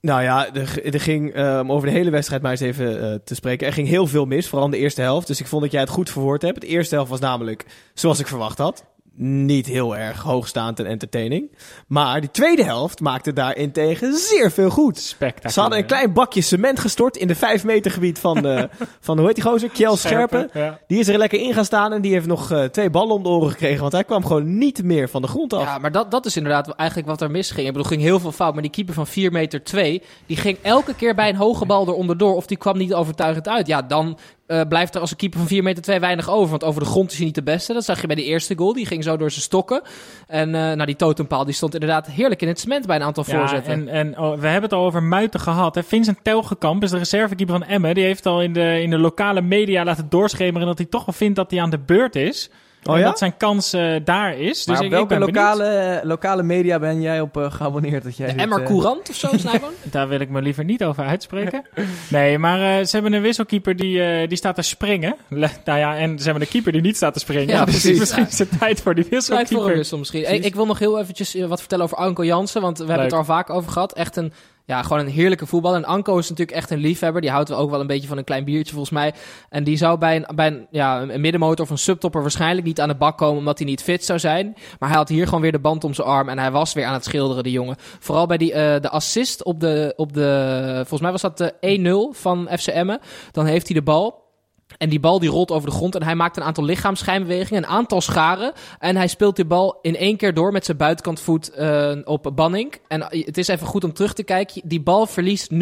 [0.00, 3.34] Nou ja, er, er ging om over de hele wedstrijd maar eens even eh, te
[3.34, 3.66] spreken.
[3.66, 5.26] Er ging heel veel mis, vooral in de eerste helft.
[5.26, 6.60] Dus ik vond dat jij het goed verwoord hebt.
[6.60, 8.84] De eerste helft was namelijk zoals ik verwacht had.
[9.14, 11.56] Niet heel erg hoogstaand en entertaining.
[11.86, 14.98] Maar die tweede helft maakte daarentegen zeer veel goed.
[14.98, 15.52] Spectaculair.
[15.52, 18.64] Ze hadden een klein bakje cement gestort in de 5 meter gebied van, eh,
[19.00, 19.68] van hoe heet die gozer?
[19.68, 20.50] Kjell Scherpen.
[20.52, 20.78] Ja.
[20.86, 23.22] Die is er lekker in gaan staan en die heeft nog eh, twee ballen om
[23.22, 23.80] de oren gekregen.
[23.80, 25.62] Want hij kwam gewoon niet meer van de grond af.
[25.62, 27.66] Ja, maar dat, dat is inderdaad eigenlijk wat er misging.
[27.66, 28.52] Ik bedoel, er ging heel veel fout.
[28.52, 31.88] Maar die keeper van 4 meter 2, die ging elke keer bij een hoge bal
[31.88, 32.34] eronder door.
[32.34, 33.66] Of die kwam niet overtuigend uit.
[33.66, 34.18] Ja, dan
[34.50, 36.50] eh, blijft er als een keeper van 4 meter 2 weinig over.
[36.50, 37.72] Want over de grond is hij niet de beste.
[37.72, 38.72] Dat zag je bij de eerste goal.
[38.72, 39.82] Die ging zo door zijn stokken.
[40.26, 43.24] En eh nou, die totempaal die stond inderdaad heerlijk in het cement bij een aantal
[43.26, 43.72] Ja, voorzetten.
[43.72, 45.74] en, en oh, we hebben het al over muiten gehad.
[45.74, 45.82] Hè.
[45.82, 47.94] Vincent Telgekamp is de reservekeeper van Emmen.
[47.94, 51.14] Die heeft al in de, in de lokale media laten doorschemeren dat hij toch wel
[51.14, 52.50] vindt dat hij aan de beurt is.
[52.84, 53.06] Oh en ja?
[53.06, 54.66] dat zijn kans eh, daar is.
[54.66, 58.04] Maar dus op ik, welke ik lokale, eh, lokale media ben jij op eh, geabonneerd?
[58.04, 59.72] Dat jij de dit, Emmer eh, Courant of zo, Snijboon?
[59.82, 61.64] Daar wil ik me liever niet over uitspreken.
[62.08, 65.16] nee, maar eh, ze hebben een wisselkeeper die, eh, die staat te springen.
[65.28, 67.46] Le- nou ja, en ze hebben een keeper die niet staat te springen.
[67.54, 67.98] Ja, dus precies.
[67.98, 69.76] misschien is het tijd voor die Tijd voor een wisselkeeper.
[69.76, 70.32] wissel misschien.
[70.32, 72.62] Ik, ik wil nog heel eventjes wat vertellen over Anko Jansen.
[72.62, 73.92] Want we hebben het er al vaak over gehad.
[73.92, 74.32] Echt een,
[74.70, 75.74] ja, gewoon een heerlijke voetbal.
[75.74, 77.20] En Anko is natuurlijk echt een liefhebber.
[77.20, 79.14] Die houdt ook wel een beetje van een klein biertje volgens mij.
[79.48, 82.80] En die zou bij een, bij een, ja, een middenmotor of een subtopper waarschijnlijk niet
[82.80, 83.38] aan de bak komen.
[83.38, 84.54] Omdat hij niet fit zou zijn.
[84.78, 86.28] Maar hij had hier gewoon weer de band om zijn arm.
[86.28, 87.76] En hij was weer aan het schilderen, die jongen.
[87.78, 90.72] Vooral bij die, eh, de assist op de, op de...
[90.76, 93.00] Volgens mij was dat de 1-0 van FC Emmen.
[93.32, 94.29] Dan heeft hij de bal.
[94.78, 97.68] En die bal die rolt over de grond en hij maakt een aantal lichaamsschijnbewegingen, een
[97.68, 98.52] aantal scharen.
[98.78, 102.74] En hij speelt die bal in één keer door met zijn buitenkantvoet eh op Banning.
[102.88, 104.62] En het is even goed om terug te kijken.
[104.64, 105.58] Die bal verliest 0,0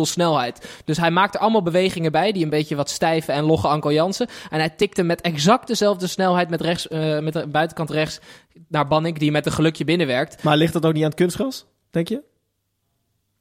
[0.00, 0.80] snelheid.
[0.84, 3.92] Dus hij maakt er allemaal bewegingen bij, die een beetje wat stijve en logge Anko
[3.92, 4.28] Jansen.
[4.50, 8.20] En hij tikte met exact dezelfde snelheid met, rechts, eh, met de buitenkant rechts
[8.68, 10.42] naar Banning, die met een gelukje binnenwerkt.
[10.42, 12.27] Maar ligt dat ook niet aan het kunstgras, denk je?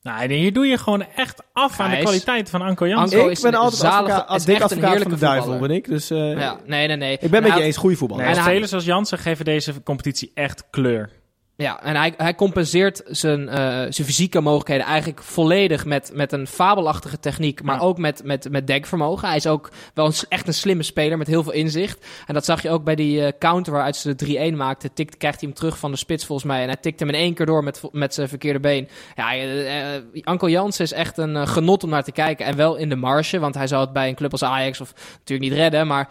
[0.07, 3.17] Nou, hier doe je gewoon echt af aan de kwaliteit van Anko Jansen.
[3.17, 5.67] Anko ik is ben een altijd zalige- advocaat, is dik advocaat van de duivel, voetballer.
[5.67, 5.87] ben ik.
[5.87, 7.17] Dus eh, Ja, nee, nee, nee.
[7.21, 8.23] ik ben met je eens, goede voetballer.
[8.25, 11.09] Nee, En hij- spelers zoals Jansen geven deze competitie echt kleur.
[11.57, 16.47] Ja, en hij, hij compenseert zijn, eh, zijn fysieke mogelijkheden eigenlijk volledig met, met een
[16.47, 17.81] fabelachtige techniek, maar Ja.
[17.81, 19.27] ook met, met, met denkvermogen.
[19.27, 22.05] Hij is ook wel een, echt een slimme speler met heel veel inzicht.
[22.27, 24.93] En dat zag je ook bij die eh, counter waaruit ze de 3-1 maakten.
[24.93, 26.61] Tikt, krijgt hij hem terug van de spits volgens mij.
[26.61, 28.87] En hij tikt hem in één keer door met, met zijn verkeerde been.
[29.15, 32.45] Ja, eh, Anko Jansen is echt een genot om naar te kijken.
[32.45, 34.93] En wel in de marge, want hij zou het bij een club als Ajax of
[35.19, 36.09] natuurlijk niet redden, maar...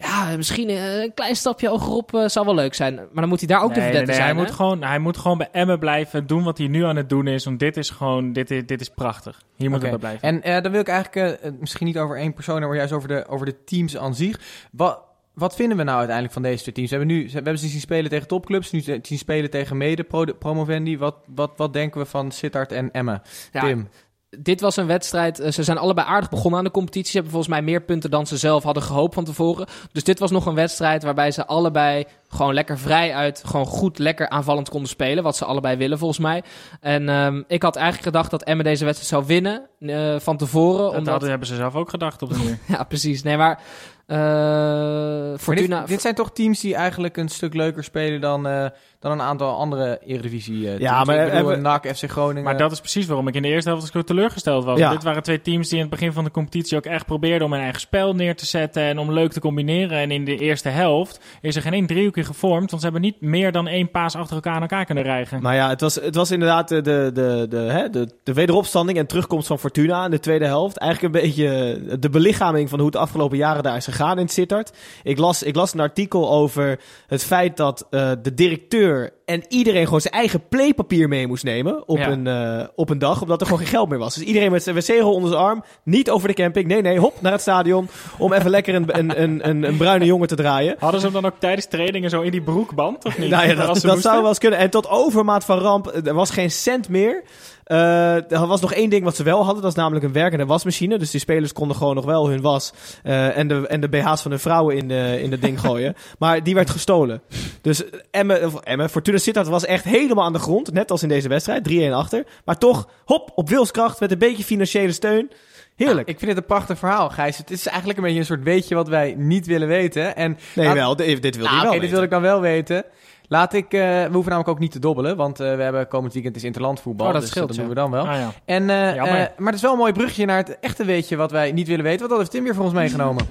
[0.00, 2.94] Ja, misschien eh, een klein stapje hogerop eh, zou wel leuk zijn.
[2.94, 4.28] Maar dan moet hij daar ook de Nee, verdette nee, zijn.
[4.28, 4.42] hij, hè?
[4.44, 7.26] moet gewoon, hij moet gewoon bij Emmen blijven, doen wat hij nu aan het doen
[7.26, 7.44] is.
[7.44, 9.42] Want dit is gewoon, dit is, dit is prachtig.
[9.56, 10.28] Hier moet hij bij blijven.
[10.28, 13.08] En eh, dan wil ik eigenlijk eh, misschien niet over één persoon, maar juist over
[13.08, 14.40] de, over de teams aan zich.
[14.72, 15.00] Wat,
[15.34, 16.90] wat vinden we nou uiteindelijk van deze twee teams?
[16.90, 19.76] We hebben, nu, we hebben ze zien spelen tegen topclubs, nu ze- zien spelen tegen
[19.76, 20.98] mede-promovendi.
[20.98, 23.22] Wat, wat, wat denken we van Sittard en Emmen?
[23.52, 23.88] Ja, Tim?
[24.30, 25.40] Dit was een wedstrijd.
[25.40, 27.06] eh, Ze zijn allebei aardig begonnen aan de competitie.
[27.10, 29.66] Ze hebben volgens mij meer punten dan ze zelf hadden gehoopt van tevoren.
[29.92, 33.98] Dus dit was nog een wedstrijd waarbij ze allebei gewoon lekker vrij uit, gewoon goed
[33.98, 35.22] lekker aanvallend konden spelen.
[35.22, 36.42] Wat ze allebei willen volgens mij.
[36.80, 40.84] En ehm, ik had eigenlijk gedacht dat Emmen deze wedstrijd zou winnen eh, van tevoren.
[40.84, 42.58] Dat omdat, hadden, hebben ze zelf ook gedacht op de manier.
[42.76, 43.22] Ja, precies.
[43.22, 43.60] Nee, maar
[44.06, 45.78] eh Maar Fortuna...
[45.78, 48.66] dit, dit zijn toch teams die eigenlijk een stuk leuker spelen dan, eh,
[49.00, 50.80] dan een aantal andere Eredivisie eh, teams.
[50.80, 52.42] Ja, maar ik bedoel, hebben- NAC, FC Groningen.
[52.42, 54.78] Maar dat is precies waarom ik in de eerste helft zo teleurgesteld was.
[54.78, 54.90] Ja.
[54.90, 57.52] Dit waren twee teams die in het begin van de competitie ook echt probeerden om
[57.52, 59.98] een eigen spel neer te zetten en om leuk te combineren.
[59.98, 63.20] En in de eerste helft is er geen één driehoekje gevormd, want ze hebben niet
[63.20, 65.42] meer dan één paas achter elkaar aan elkaar kunnen rijgen.
[65.42, 68.98] Maar ja, het was, het was inderdaad de, de, de, de, hè, de, de wederopstanding
[68.98, 70.76] en terugkomst van Fortuna in de tweede helft.
[70.76, 74.24] Eigenlijk een beetje de belichaming van hoe het de afgelopen jaren daar is gegaan in
[74.24, 74.76] het Sittard.
[75.02, 78.86] Ik las, ik las een artikel over het feit dat eh, de directeur
[79.24, 82.08] en iedereen gewoon zijn eigen playpapier mee moest nemen op, Ja.
[82.10, 84.14] een, eh, op een dag, omdat er gewoon geen geld meer was.
[84.14, 87.14] Dus iedereen met zijn wc-rol onder zijn arm, niet over de camping, nee, nee, hop,
[87.20, 90.76] naar het stadion, om even lekker een, een, een, een, een bruine jongen te draaien.
[90.78, 93.30] Hadden ze hem dan ook tijdens trainingen zo in die broekband, of niet?
[93.30, 94.58] Nou ja, dat, dat zou wel eens kunnen.
[94.58, 97.22] En tot overmaat van ramp, er was geen cent meer.
[97.68, 100.46] Eh, er was nog één ding wat ze wel hadden, dat is namelijk een werkende
[100.46, 100.98] wasmachine.
[100.98, 104.22] Dus die spelers konden gewoon nog wel hun was eh, en, de, en de BH's
[104.22, 105.94] van hun vrouwen in de, in het ding gooien.
[106.18, 107.22] Maar die werd gestolen.
[107.62, 110.72] Dus Emmen, of Fortuna Sittard was echt helemaal aan de grond.
[110.72, 112.26] Net als in deze wedstrijd, 3-1 achter.
[112.44, 115.30] Maar toch, hop, op wilskracht met een beetje financiële steun.
[115.76, 116.08] Heerlijk.
[116.08, 117.36] Ik vind het een prachtig verhaal, Gijs.
[117.38, 120.16] Het is eigenlijk een beetje een soort weetje wat wij niet willen weten.
[120.16, 122.22] En nee, laat- wel, dit, dit wil Nou, je Oké, wel dit wil ik dan
[122.22, 122.84] wel weten.
[123.28, 126.12] Laat ik, eh, we hoeven namelijk ook niet te dobbelen, want eh, we hebben komend
[126.12, 127.06] weekend is interlandvoetbal.
[127.06, 127.62] Oh, dat dus scheelt, dat ja.
[127.62, 128.08] doen we dan wel.
[128.08, 128.32] Ah, ja.
[128.44, 129.04] En, eh,
[129.36, 131.84] maar het is wel een mooi brugje naar het echte weetje wat wij niet willen
[131.84, 131.98] weten.
[131.98, 133.26] Want dat heeft Tim weer voor ons meegenomen.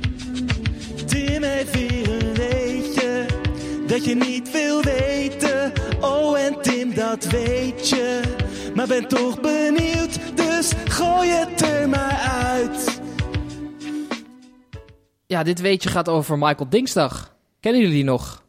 [1.05, 3.25] Tim heeft weer een weetje
[3.87, 5.71] dat je niet wil weten.
[6.01, 8.21] Oh, en Tim, dat weet je.
[8.75, 13.01] Maar ben toch benieuwd, dus gooi het er maar uit.
[15.25, 17.35] Ja, dit weetje gaat over Michael Dingsdag.
[17.59, 18.45] Kennen jullie die nog?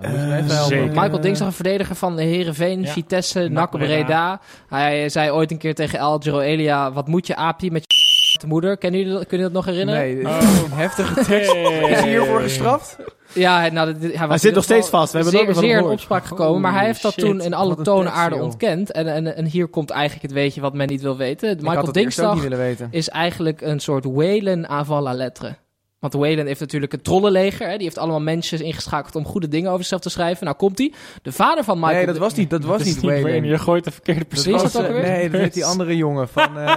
[0.00, 0.86] Nou, zeker.
[0.88, 2.88] Michael Dingsdag, een verdediger van Herenveen, Ja.
[2.92, 3.86] Vitesse, NAC NAC Breda.
[3.86, 4.40] Breda.
[4.68, 7.84] Hij zei ooit een keer tegen El Elia, wat moet je aapie met
[8.40, 8.76] je moeder?
[8.76, 10.24] Kennen jullie dat, kunnen jullie dat nog herinneren?
[10.24, 11.54] Nee, een heftige tekst.
[11.90, 12.96] Is hij hiervoor gestraft?
[13.34, 15.12] Ja, hij- nou, dit- hij, was zit nog steeds vast.
[15.12, 15.92] We hebben zeer, zeer in gehoord.
[15.92, 16.60] opspraak gekomen.
[16.60, 17.24] maar hij heeft dat shit.
[17.24, 18.44] toen in alle tonen aarde joh.
[18.44, 18.92] ontkend.
[18.92, 21.58] En, en, en hier komt eigenlijk het weetje wat men niet wil weten.
[21.60, 22.38] Michael Dingsdag
[22.90, 25.54] is eigenlijk een soort Whalen avant la lettre.
[26.02, 27.68] Want Whalen heeft natuurlijk een trollenleger.
[27.68, 27.74] Hè?
[27.76, 30.44] Die heeft allemaal mensen ingeschakeld om goede dingen over zizichzelf te schrijven.
[30.44, 30.92] Nou komt hij.
[31.22, 31.96] De vader van Michael...
[31.96, 33.44] Nee, dat was niet, dat was Dat niet.
[33.44, 34.54] Je gooit de verkeerde persoon.
[34.54, 35.02] Is dat ook eh?
[35.02, 36.58] Nee, dat is die andere jongen van...
[36.58, 36.72] eh,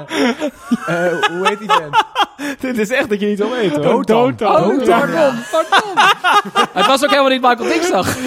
[0.88, 2.04] eh, hoe heet die vent?
[2.62, 3.84] Dit is echt dat je niet wil weten.
[3.84, 4.06] hoor.
[4.06, 4.48] Dotan.
[4.48, 5.94] Oh, pardon, pardon.
[6.74, 8.18] het was ook helemaal niet Michael Dingsdag.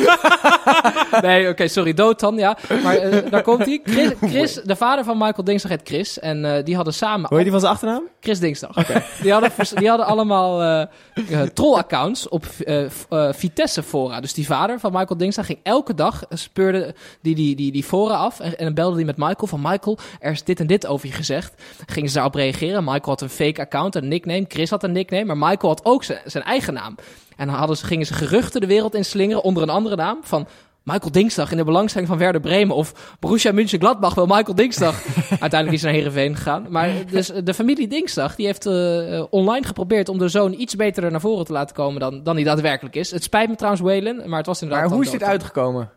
[1.22, 2.56] nee, oké, sorry, Dotan, ja.
[2.82, 2.98] Maar
[3.30, 3.80] daar komt hij.
[3.84, 6.18] Chris, Chris, de vader van Michael Dingsdag heet Chris.
[6.18, 7.28] En die hadden samen...
[7.28, 8.02] Hoe heet die van zijn achternaam?
[8.20, 8.74] Chris Dingsdag.
[9.22, 12.84] Die, hadden, die hadden allemaal eh, troll-accounts op eh,
[13.32, 14.20] Vitesse fora.
[14.20, 18.14] Dus die vader van Michael Dingsdag ging elke dag, speurde die, die, die, die fora
[18.14, 18.40] af.
[18.40, 21.62] En, belde hij met Michael van Michael, er is dit en dit over je gezegd.
[21.86, 22.84] Gingen ze daarop reageren.
[22.84, 24.44] Michael had een fake account, een nickname.
[24.48, 26.94] Chris had een nickname, maar Michael had ook zijn, eigen naam.
[27.36, 30.46] En dan hadden ze, gingen ze geruchten de wereld inslingeren onder een andere naam van...
[30.92, 32.76] Michael Dingsdag in de belangstelling van Werder Bremen.
[32.76, 34.94] Of Borussia Mönchengladbach wil Michael Dingsdag.
[35.30, 36.66] Uiteindelijk is hij naar Heerenveen gegaan.
[36.70, 40.76] Maar dus de familie Dingsdag die heeft eh, eh, online geprobeerd om de zoon iets
[40.76, 43.10] beter naar voren te laten komen dan, dan hij daadwerkelijk is.
[43.10, 45.90] Het spijt me trouwens, Whalen, maar het was inderdaad Maar hoe is dit uitgekomen?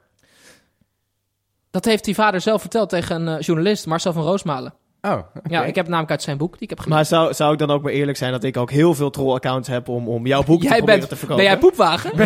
[1.72, 4.74] Dat heeft die vader zelf verteld tegen een eh, journalist, Marcel van Roosmalen.
[5.02, 5.20] Oh.
[5.44, 6.98] Ja, ik heb namelijk uit zijn boek, die ik heb gelezen.
[6.98, 9.68] Maar zou, zou ik dan ook maar eerlijk zijn dat ik ook heel veel troll-accounts
[9.68, 11.44] heb om, om jouw boek te Jij proberen bent, te ben verkopen?
[11.44, 12.12] jij poepwagen?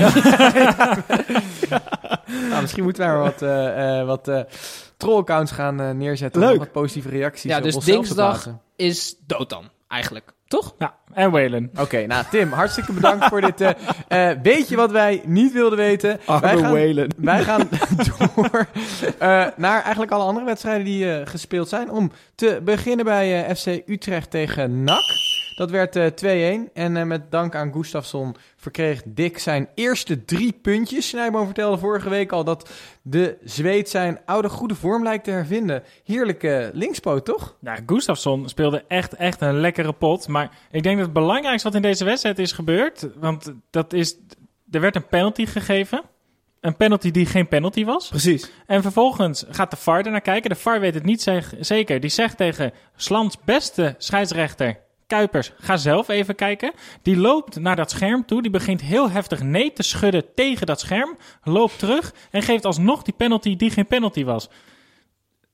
[2.50, 4.40] Nou, misschien moeten we daar wat, eh eh, wat eh
[4.98, 6.42] troll-accounts gaan neerzetten.
[6.42, 6.52] Leuk.
[6.52, 10.34] Om wat positieve reacties Ja, dus te dinsdag- is dood dan, eigenlijk.
[10.48, 10.76] Toch?
[10.78, 11.70] Ja, en Whalen.
[11.80, 13.62] Oké, nou Tim, hartstikke bedankt voor dit.
[13.62, 13.72] eh
[14.08, 16.20] eh, weet je wat wij niet wilden weten?
[16.26, 17.08] Arme wij gaan, Whalen.
[17.18, 17.70] wij gaan
[18.36, 18.68] door
[19.20, 21.92] eh, naar eigenlijk alle andere wedstrijden die eh, gespeeld zijn.
[21.92, 25.34] Om te beginnen bij eh, FC Utrecht tegen NAC.
[25.56, 26.72] Dat werd eh 2-1.
[26.74, 31.08] En eh, met dank aan Gustafsson verkreeg Dick zijn eerste drie puntjes.
[31.08, 32.70] Snijboom vertelde vorige week al dat
[33.02, 35.84] de Zweed zijn oude goede vorm lijkt te hervinden.
[36.04, 37.56] Heerlijke linkspoot, toch?
[37.60, 40.28] Nou, Gustafsson speelde echt, echt een lekkere pot.
[40.28, 43.08] Maar ik denk dat het belangrijkste wat in deze wedstrijd is gebeurd...
[43.16, 44.18] want dat is...
[44.72, 46.02] Er werd een penalty gegeven.
[46.60, 48.10] Een penalty die geen penalty was.
[48.10, 48.52] Precies.
[48.66, 50.50] En vervolgens gaat de VAR er naar kijken.
[50.50, 52.00] De VAR weet het niet zeg- zeker.
[52.00, 54.84] Die zegt tegen Slans beste scheidsrechter...
[55.08, 56.72] Kuipers, ga zelf even kijken.
[57.02, 58.42] Die loopt naar dat scherm toe.
[58.42, 61.18] Die begint heel heftig nee te schudden tegen dat scherm.
[61.44, 64.50] Loopt terug en geeft alsnog die penalty die geen penalty was.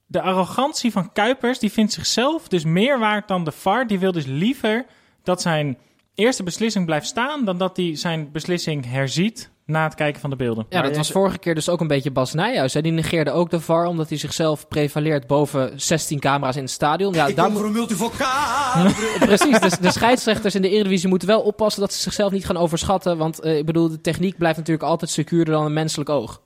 [0.06, 3.88] De arrogantie van Kuipers, die vindt zichzelf dus meer waard dan de VAR.
[3.88, 4.86] Die wil dus liever
[5.24, 5.78] dat zijn
[6.16, 7.46] eerste beslissing blijft staan...
[7.46, 10.66] dan dat hij zijn beslissing herziet na het kijken van de beelden.
[10.70, 12.74] Ja, dat was vorige keer dus ook een beetje Bas Nijhuis.
[12.74, 12.82] Hè?
[12.82, 17.14] Die negeerde ook de VAR, omdat hij zichzelf prevaleert boven 16 camera's in het stadion.
[17.14, 18.86] Ja, daar moet- een multivocaal.
[19.20, 22.58] Precies, dus de scheidsrechters in de Eredivisie moeten wel oppassen dat ze zichzelf niet gaan
[22.58, 23.18] overschatten.
[23.18, 26.42] Want eh, ik bedoel, de techniek blijft natuurlijk altijd secuurder dan een menselijk oog.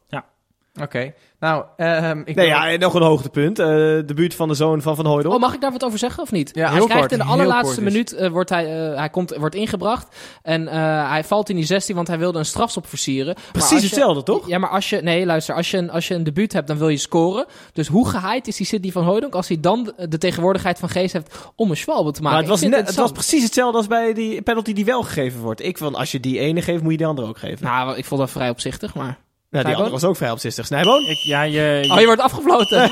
[0.81, 1.13] Oké.
[1.39, 3.59] Nou, ehm ik Nee, wil- ja, en nog een hoogtepunt.
[3.59, 5.33] eh de buurt van de zoon van Van Hooydonk.
[5.35, 6.51] Oh, mag ik daar wat over zeggen of niet?
[6.53, 9.35] Ja, hij heel krijgt kort, in de allerlaatste minuut eh, wordt hij, eh, hij komt,
[9.35, 10.15] wordt ingebracht.
[10.41, 13.33] En eh, hij valt in die 16, want hij wilde een strafstop versieren.
[13.35, 14.47] Maar Precies hetzelfde, toch?
[14.47, 14.97] Ja, maar als je...
[15.01, 15.55] Nee, luister.
[15.55, 17.45] Als je, een- als je een debuut hebt, dan wil je scoren.
[17.73, 21.13] Dus hoe gehaaid is die Sidney van Hooydonk als hij dan de, tegenwoordigheid van geest
[21.13, 22.37] heeft om een schwalbe te maken?
[22.37, 25.39] Maar het was, net, het was precies hetzelfde als bij die penalty die wel gegeven
[25.41, 25.61] wordt.
[25.63, 27.65] Ik van, als je die ene geeft, moet je die andere ook geven.
[27.65, 29.17] Nou, ik vond dat vrij opzichtig, maar...
[29.63, 29.83] die Snijboon?
[29.83, 30.65] andere was ook vrij opzichtig.
[30.65, 31.01] Snijboon?
[31.01, 32.89] Ik, ja, je, Oh, je wordt afgefloten.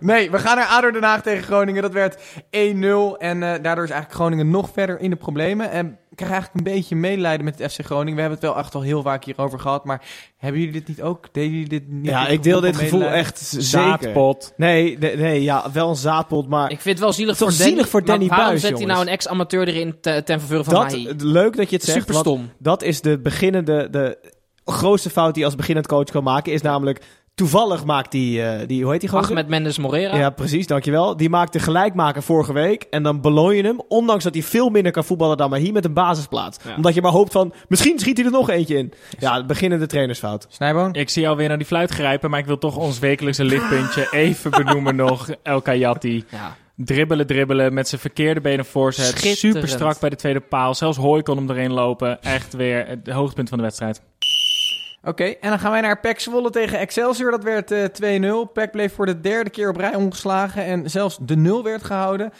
[0.00, 1.82] Nee, we gaan naar ADO Den Haag tegen Groningen.
[1.82, 2.18] Dat werd 1-0
[2.50, 5.70] en eh, daardoor is eigenlijk Groningen nog verder in de problemen.
[5.70, 8.14] En ik krijg eigenlijk een beetje medelijden met het FC Groningen.
[8.14, 10.02] We hebben het wel echt al heel vaak hierover gehad, maar
[10.36, 11.28] hebben jullie dit niet ook?
[11.32, 12.06] Deden jullie dit niet?
[12.10, 13.24] Ja, ik deel dit gevoel medelijden?
[13.26, 13.62] echt zeker.
[13.66, 14.52] zaadpot.
[14.56, 16.70] Nee, nee, nee, ja, wel een zaadpot, maar...
[16.70, 17.62] Ik vind het wel zielig voor Danny.
[17.62, 20.74] zielig voor Danny waarom Buis, zet hij nou een ex-amateur erin te- ten verveur van
[20.74, 22.50] dat, leuk dat je het zegt, Super stom.
[22.58, 23.90] dat is de beginnende...
[23.90, 24.18] De,
[24.64, 27.02] grootste fout die je als beginnend coach kan maken is namelijk...
[27.34, 29.28] Toevallig maakt die, eh, die hoe heet die gozer?
[29.28, 30.16] Ahmed Mendes Morera.
[30.16, 31.16] Ja, precies, dankjewel.
[31.16, 32.86] Die maakte gelijkmaker vorige week.
[32.90, 35.84] En dan beloon je hem, ondanks dat hij veel minder kan voetballen dan Mahi, met
[35.84, 36.58] een basisplaats.
[36.64, 36.76] Ja.
[36.76, 38.92] Omdat je maar hoopt van, misschien schiet hij er nog eentje in.
[39.18, 40.46] Ja, beginnende trainersfout.
[40.48, 40.94] Snijboon?
[40.94, 44.50] Ik zie alweer naar die fluit grijpen, maar ik wil toch ons wekelijkse lichtpuntje even
[44.50, 45.28] benoemen nog.
[45.42, 46.24] El Kayati.
[46.28, 46.56] Ja.
[46.76, 49.18] Dribbelen, dribbelen, met zijn verkeerde benen voorzet.
[49.18, 50.74] Super strak bij de tweede paal.
[50.74, 52.22] Zelfs Hooi kon hem erin lopen.
[52.22, 54.02] Echt weer het hoogtepunt van de wedstrijd.
[55.04, 57.30] Oké, en dan gaan wij naar PEC Zwolle tegen Excelsior.
[57.30, 57.84] Dat werd eh
[58.46, 58.52] 2-0.
[58.52, 62.32] PEC bleef voor de derde keer op rij ongeslagen en zelfs de 0 werd gehouden.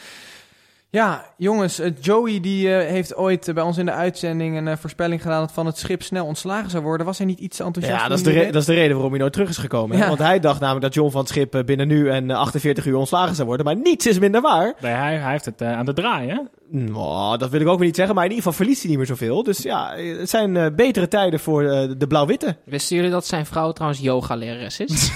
[0.89, 4.67] Ja, jongens, eh, Joey die eh, heeft ooit eh, bij ons in de uitzending een
[4.67, 7.05] eh, voorspelling gedaan dat van het schip snel ontslagen zou worden.
[7.05, 8.01] Was hij niet iets te enthousiast?
[8.01, 9.97] Ja, dat is, de re- dat is de reden waarom hij nooit terug is gekomen.
[9.97, 10.07] Ja.
[10.07, 12.85] Want hij dacht namelijk dat John van het Schip eh, binnen nu en eh, 48
[12.85, 13.65] uur ontslagen zou worden.
[13.65, 14.73] Maar niets is minder waar.
[14.79, 16.37] Nee, hij, hij heeft het eh, aan de draai, hè?
[16.75, 18.15] Nou, dat wil ik ook weer niet zeggen.
[18.15, 19.43] Maar in ieder geval verliest hij niet meer zoveel.
[19.43, 22.57] Dus ja, het zijn eh, betere tijden voor eh, de blauw-witte.
[22.65, 25.11] Wisten jullie dat zijn vrouw trouwens yoga-lerares is?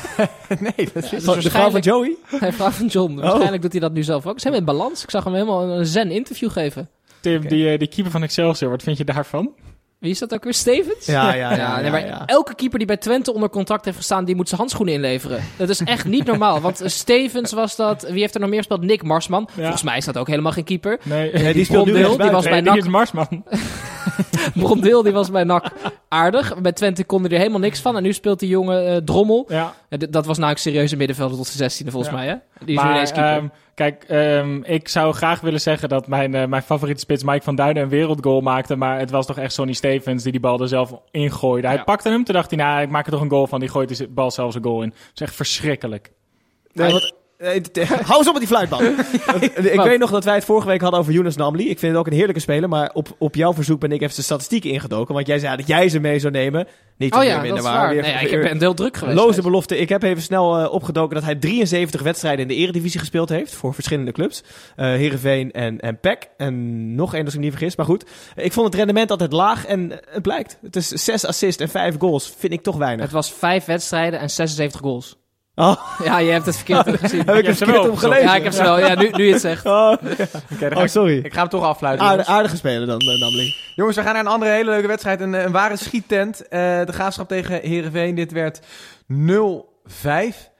[0.76, 1.24] nee, dat is...
[1.24, 2.16] Dus de vrouw van Joey?
[2.26, 3.14] Hij vrouw van John.
[3.14, 4.40] Waarschijnlijk doet hij dat nu zelf ook.
[4.40, 5.02] Ze hebben in balans.
[5.02, 6.88] Ik zag hem helemaal een zen interview geven.
[7.20, 9.50] Tim, die, eh, die keeper van Excelsior, wat vind je daarvan?
[10.02, 10.54] Wie is dat ook weer?
[10.54, 11.06] Stevens?
[11.06, 11.80] Ja, ja, ja.
[11.80, 12.26] nee, maar ja.
[12.26, 15.42] elke keeper die bij Twente onder contract heeft gestaan, die moet zijn handschoenen inleveren.
[15.56, 16.60] Dat is echt niet normaal.
[16.60, 18.02] Want Stevens was dat.
[18.02, 18.82] Wie heeft er nog meer gespeeld?
[18.82, 19.48] Nick Marsman.
[19.54, 20.98] Volgens mij is dat ook helemaal geen keeper.
[21.02, 22.78] Nee, Nee, die speelt nu die was bij nee, die NAC.
[22.80, 23.44] is Marsman.
[24.54, 25.64] Brondeel, die was bij NAC
[26.08, 26.60] aardig.
[26.60, 27.96] Bij Twente kon hij er helemaal niks van.
[27.96, 29.44] En nu speelt die jongen eh, Drommel.
[29.48, 32.18] Ja, Eh, dat was nou een serieuze middenvelder tot zijn 16e volgens Ja.
[32.18, 32.34] mij, hè?
[32.64, 33.32] Die is nu maar ineens keeper.
[33.36, 37.42] ehm, kijk, ehm, ik zou graag willen zeggen dat mijn, eh, mijn favoriete spits Mike
[37.42, 38.76] van Duinen een wereldgoal maakte.
[38.76, 41.66] Maar het was toch echt Sonny Stevens die die bal er zelf ingooide.
[41.66, 41.82] Hij Ja.
[41.82, 43.60] pakte hem, toen dacht hij, nou, ik maak er toch een goal van.
[43.60, 44.88] Die gooit die bal zelfs een goal in.
[44.88, 46.12] Dat is echt verschrikkelijk.
[46.72, 47.21] Nee, want- eh, t- t-
[48.08, 48.82] Hou eens op met die fluitbal.
[49.40, 49.86] ik Wat?
[49.86, 51.70] weet nog dat wij het vorige week hadden over Younes Namli.
[51.70, 52.68] Ik vind het ook een heerlijke speler.
[52.68, 55.14] Maar op, op jouw verzoek ben ik even de statistieken ingedoken.
[55.14, 56.66] Want jij zei dat jij ze mee zou nemen.
[56.96, 57.94] Niet oh meer ja, dat minder is waar.
[57.94, 59.16] Nee, ik weer- ben deel druk geweest.
[59.18, 59.78] Loze belofte.
[59.78, 63.54] Ik heb even snel eh, opgedoken dat hij 73 wedstrijden in de eredivisie gespeeld heeft.
[63.54, 64.42] Voor verschillende clubs.
[64.76, 66.28] Eh Heerenveen en, en PEC.
[66.36, 67.76] En nog één als ik me niet vergis.
[67.76, 68.04] Maar goed,
[68.36, 69.66] ik vond het rendement altijd laag.
[69.66, 70.58] En het blijkt.
[70.62, 72.34] Het is 6 assists en 5 goals.
[72.38, 73.04] Vind ik toch weinig.
[73.04, 75.20] Het was vijf wedstrijden en 76 goals.
[75.54, 77.22] Oh, Ja, je hebt het verkeerd gezien.
[77.26, 78.24] heb ik ze verkeerd wel op gelezen?
[78.24, 78.78] Ja, ik heb ze wel.
[78.78, 79.66] Ja, nu, nu je het zegt.
[79.66, 79.92] Oh,
[80.76, 81.18] oh, ik, sorry.
[81.18, 82.06] ik ga hem toch afsluiten.
[82.06, 82.28] Jongens.
[82.28, 83.54] aardige speler dan, eh, Namli.
[83.74, 85.20] Jongens, we gaan naar een andere hele leuke wedstrijd.
[85.20, 86.48] Een, een ware schiettent.
[86.48, 88.14] Eh, de graafschap tegen Herenveen.
[88.14, 88.60] Dit werd
[89.06, 90.50] 0-5.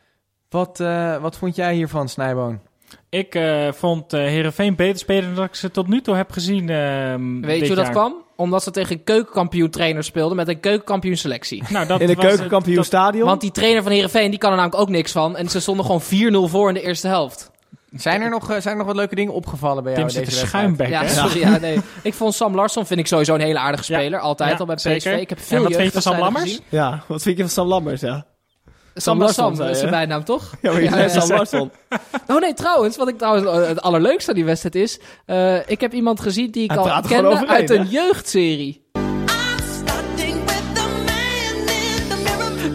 [0.49, 2.61] Wat, eh, wat vond jij hiervan, Snijboon?
[3.09, 6.69] Ik eh, vond eh Heerenveen beter spelen dan ik ze tot nu toe heb gezien.
[6.69, 8.15] ehm, Weet je hoe dat kwam?
[8.43, 11.63] Omdat ze tegen een keukenkampioen trainer speelden met een keukenkampioen selectie.
[11.71, 13.27] Nou, dat In de was- keukenkampioenstadion.
[13.27, 15.37] Want die trainer van Heerenveen, die kan er namelijk ook niks van.
[15.37, 17.51] En ze stonden gewoon 4-0 voor in de eerste helft.
[17.97, 20.37] Zijn er nog, eh, zijn er nog wat leuke dingen opgevallen bij jou Tim deze
[20.47, 21.41] schuimbek, Ja, sorry.
[21.41, 21.79] Ja, nee.
[22.03, 23.99] Ik vond Sam Larsson vind ik sowieso een hele aardige Ja.
[23.99, 24.19] speler.
[24.21, 24.83] Altijd Ja, al bij PSV.
[25.03, 25.19] zeker.
[25.21, 26.43] Ik heb veel En wat vind je van Sam Lammers?
[26.45, 26.61] gezien.
[26.69, 28.25] Ja, wat vind je van Sam Lammers, ja?
[28.95, 30.51] Sam Larsson, is zijn bijnaam, toch?
[30.63, 31.37] Ja, maar je Ja, zei ja, Sam.
[31.37, 31.71] Larsson.
[32.27, 34.99] Oh nee, trouwens, wat ik trouwens eh, het allerleukste aan die wedstrijd is...
[35.27, 38.81] eh, ik heb iemand gezien die ik Hij al kende uit een jeugdserie.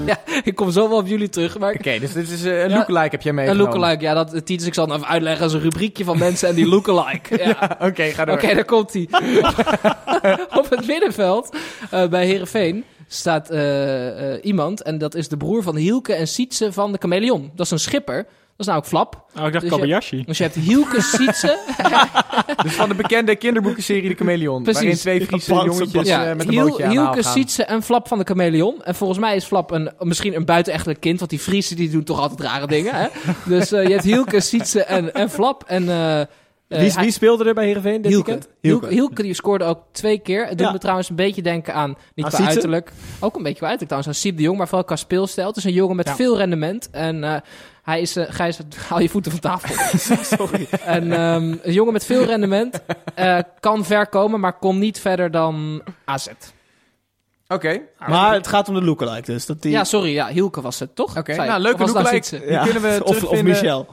[0.06, 1.74] Ja, ik kom zo wel op jullie terug, maar...
[1.74, 3.74] Oké, dus dit is eh, een Ja, lookalike heb jij Een meegenomen.
[3.74, 6.68] lookalike, ja, dat Titus, ik zal even uitleggen als een rubriekje van mensen en die
[6.68, 7.38] lookalike.
[7.44, 7.78] Ja.
[7.82, 8.36] Oké, ga door.
[8.36, 9.08] Oké, daar komt hij.
[10.60, 11.56] Op het middenveld
[11.94, 16.28] uh, bij Herenveen staat uh, uh, iemand en dat is de broer van Hielke en
[16.28, 17.52] Sietse van de Chameleon.
[17.56, 18.16] Dat is een schipper.
[18.58, 19.26] Dat is nou ook Flap.
[19.40, 20.24] Oh, ik dacht Dus Kobayashi.
[20.26, 21.58] Dus je hebt Hielke Sietse.
[22.64, 24.64] Dus van de bekende kinderboekenserie De Chameleon.
[24.64, 24.82] Precies.
[24.82, 27.24] Waarin twee Friese jongetjes ja, eh, met een Hiel- bootje aan Hielke.
[27.24, 28.84] Sietse en Flap van de Chameleon.
[28.84, 32.04] En volgens mij is Flap een, misschien een buitenechtelijk kind, want die Friesen die doen
[32.04, 32.94] toch altijd rare dingen.
[32.96, 33.08] Hè?
[33.56, 35.64] Dus uh, je hebt Hielke, Sietse en, en Flap.
[35.68, 35.90] En,
[36.70, 38.32] uh, wie, wie, speelde er bij Heerenveen dit Hielke.
[38.32, 38.54] weekend?
[38.62, 38.88] Hielke.
[38.88, 40.48] Hielke die scoorde ook twee keer.
[40.48, 40.72] Het doet Ja.
[40.74, 42.46] me trouwens een beetje denken aan, niet Aan qua Sietse?
[42.54, 45.48] uiterlijk, ook een beetje qua uiterlijk trouwens, aan Siep de Jong, maar vooral qua speelstijl.
[45.48, 46.16] Het is een jongen met Ja.
[46.16, 47.36] veel rendement en uh,
[47.84, 48.60] hij is, uh, Gijs,
[48.90, 49.76] haal je voeten van tafel.
[50.38, 50.68] Sorry.
[50.86, 52.82] en um, een jongen met veel rendement,
[53.20, 56.28] uh, kan ver komen, maar komt niet verder dan AZ.
[57.48, 59.46] Oké, Maar het gaat om de lookalike dus.
[59.46, 59.72] Dat die...
[59.72, 61.18] Ja, sorry, ja, Hielke was het, toch?
[61.18, 61.58] Oké, nou ik.
[61.58, 62.40] leuke lookalike.
[62.40, 63.88] Die kunnen we of, of Michel.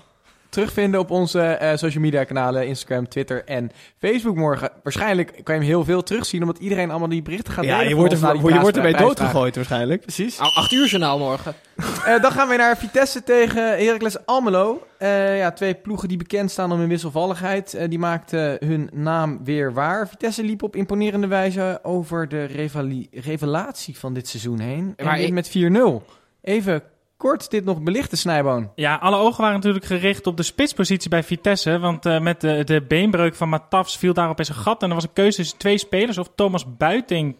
[0.54, 2.66] Terugvinden op onze eh, social media kanalen.
[2.66, 4.70] Instagram, Twitter en Facebook morgen.
[4.82, 6.40] Waarschijnlijk kan je hem heel veel terugzien.
[6.40, 9.06] Omdat iedereen allemaal die berichten gaat Ja, delen je wordt, er, je wordt prijsvraag.
[9.06, 10.00] doodgegooid waarschijnlijk.
[10.00, 10.38] Precies.
[10.38, 11.54] Nou, acht uur journaal morgen.
[12.04, 14.86] Eh, dan gaan we naar Vitesse tegen Heracles Almelo.
[14.98, 17.76] Eh, ja, twee ploegen die bekend staan om hun wisselvalligheid.
[17.88, 20.08] Die maakten hun naam weer waar.
[20.08, 24.92] Vitesse liep op imponerende wijze over de revali- revelatie van dit seizoen heen.
[24.96, 26.02] En Maar ik- met 4-0.
[26.42, 26.82] Even
[27.24, 28.70] kort dit nog belichten, Snijboon.
[28.74, 31.78] Ja, alle ogen waren natuurlijk gericht op de spitspositie bij Vitesse.
[31.78, 34.82] Want uh, met de, de beenbreuk van Matafs viel daar opeens een gat.
[34.82, 36.18] En er was een keuze tussen twee spelers.
[36.18, 37.36] Of Thomas Buiting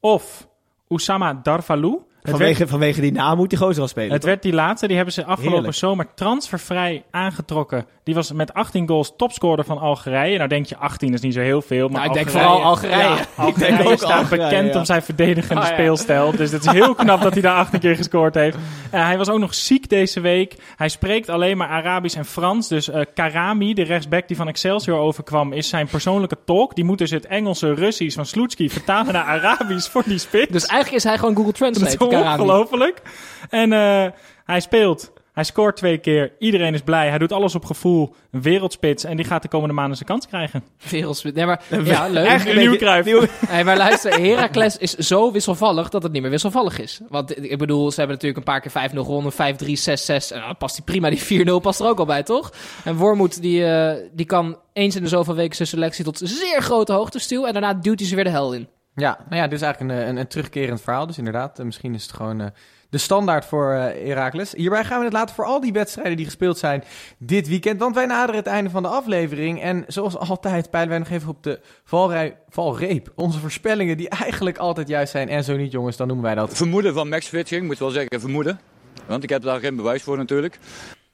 [0.00, 0.48] of
[0.88, 2.02] Oussama Darvalou.
[2.22, 4.10] Vanwege, werd, vanwege die naam moet die gozer wel spelen.
[4.12, 4.30] het toch?
[4.30, 5.76] werd die laatste, die hebben ze afgelopen Heerlijk.
[5.76, 7.86] zomer transfervrij aangetrokken.
[8.04, 10.36] Die was met 18 goals topscorer van Algerije.
[10.36, 13.02] Nou denk je 18 is niet zo heel veel, maar Nou, ik denk vooral Algerije.
[13.02, 14.78] Ja, Ik Algerije denk ook staat Algerije, bekend ja.
[14.78, 15.74] om zijn verdedigende Ah, ja.
[15.74, 16.30] speelstijl.
[16.36, 18.56] Dus het is heel knap dat hij daar 18 keer gescoord heeft.
[18.90, 20.54] Eh, hij was ook nog ziek deze week.
[20.76, 22.68] Hij spreekt alleen maar Arabisch en Frans.
[22.68, 26.74] Dus eh, Karami, de rechtsback die van Excelsior overkwam, is zijn persoonlijke tolk.
[26.74, 30.52] Die moet dus het Engelse Russisch van Sloetski vertalen naar Arabisch voor die spits.
[30.52, 32.42] Dus eigenlijk is hij gewoon Google Translate, Karami.
[32.42, 33.02] ongelooflijk.
[33.50, 34.06] En eh,
[34.44, 35.12] hij speelt.
[35.38, 36.32] Hij scoort twee keer.
[36.38, 37.08] Iedereen is blij.
[37.08, 38.14] Hij doet alles op gevoel.
[38.30, 39.04] Een wereldspits.
[39.04, 40.64] En die gaat de komende maanden zijn kans krijgen.
[40.90, 41.34] Wereldspit.
[41.34, 42.26] Nee, maar ja, leuk.
[42.26, 43.40] Eigenlijk een nieuw Cruijff.
[43.46, 47.00] Hey, maar luister, Heracles is zo wisselvallig dat het niet meer wisselvallig is.
[47.08, 50.32] Want ik bedoel, ze hebben natuurlijk een paar keer 5-0 gewonnen, 5-3, 6-6.
[50.32, 52.52] En dan past die prima, die 4-0 past er ook al bij, toch?
[52.84, 56.62] En Wormoed, die, eh, die kan eens in de zoveel weken zijn selectie tot zeer
[56.62, 57.46] grote hoogte stuwen.
[57.46, 58.68] En daarna duwt hij ze weer de hel in.
[58.98, 61.06] Ja, nou ja, dit is eigenlijk een, een, een terugkerend verhaal.
[61.06, 62.46] Dus inderdaad, eh, misschien is het gewoon eh,
[62.90, 64.52] de standaard voor eh Heracles.
[64.52, 66.84] Hierbij gaan we het laten voor al die wedstrijden die gespeeld zijn
[67.18, 67.80] dit weekend.
[67.80, 69.62] Want wij naderen het einde van de aflevering.
[69.62, 73.12] En zoals altijd peilen wij nog even op de valrij, valreep.
[73.14, 75.28] Onze voorspellingen die eigenlijk altijd juist zijn.
[75.28, 76.56] En zo niet jongens, dan noemen wij dat.
[76.56, 78.60] Vermoeden van Max Fitching, moet wel zeggen vermoeden.
[79.06, 80.58] Want ik heb daar geen bewijs voor natuurlijk.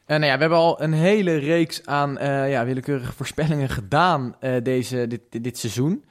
[0.06, 4.36] En nou ja, we hebben al een hele reeks aan eh, ja, willekeurige voorspellingen gedaan
[4.40, 6.04] eh, deze, dit, dit, dit seizoen.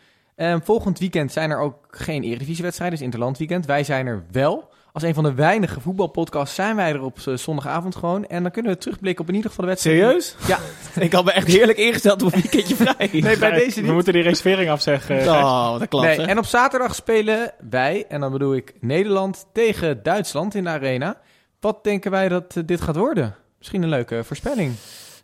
[0.44, 3.66] Ehm, volgend weekend zijn er ook geen Eredivisiewedstrijden, dus Interlandweekend.
[3.66, 4.72] Wij zijn er wel.
[4.92, 8.26] Als een van de weinige voetbalpodcasts zijn wij er op eh, zondagavond gewoon.
[8.26, 10.00] En dan kunnen we terugblikken op in ieder geval de wedstrijd.
[10.00, 10.36] Serieus?
[10.48, 10.60] Ja.
[11.04, 13.10] Ik had me echt heerlijk ingesteld op een weekendje vrij.
[13.12, 13.92] Nee, bij deze We niet.
[13.92, 15.20] moeten die reservering afzeggen.
[15.20, 16.06] Oh, dat klopt.
[16.06, 20.70] Nee, en op zaterdag spelen wij, en dan bedoel ik Nederland, tegen Duitsland in de
[20.70, 21.18] arena.
[21.60, 23.36] Wat denken wij dat eh, dit gaat worden?
[23.58, 24.74] Misschien een leuke voorspelling.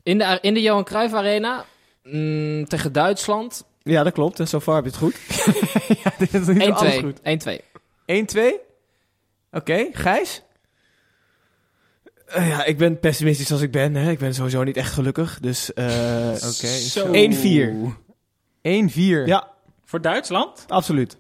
[0.04, 1.66] In de, in de Johan Cruijff Arena
[2.04, 3.69] mm, tegen Duitsland 1-2.
[3.90, 4.40] Ja, dat klopt.
[4.40, 5.16] En zo far heb je het goed.
[6.04, 7.20] ja, dit is niet alles goed.
[7.20, 7.24] 1-2.
[8.36, 8.68] 1-2.
[9.52, 10.44] Oké, Gijs?
[12.26, 13.96] Eh, ja, ik ben pessimistisch als ik ben.
[13.96, 14.12] Hè.
[14.12, 15.40] Ik ben sowieso niet echt gelukkig.
[15.40, 16.68] Dus eh Oké.
[16.68, 17.08] Zo.
[17.08, 18.92] 1-4.
[18.92, 19.26] 1-4.
[19.26, 19.48] Ja,
[19.86, 20.66] Voor Duitsland?
[20.68, 21.18] absoluut.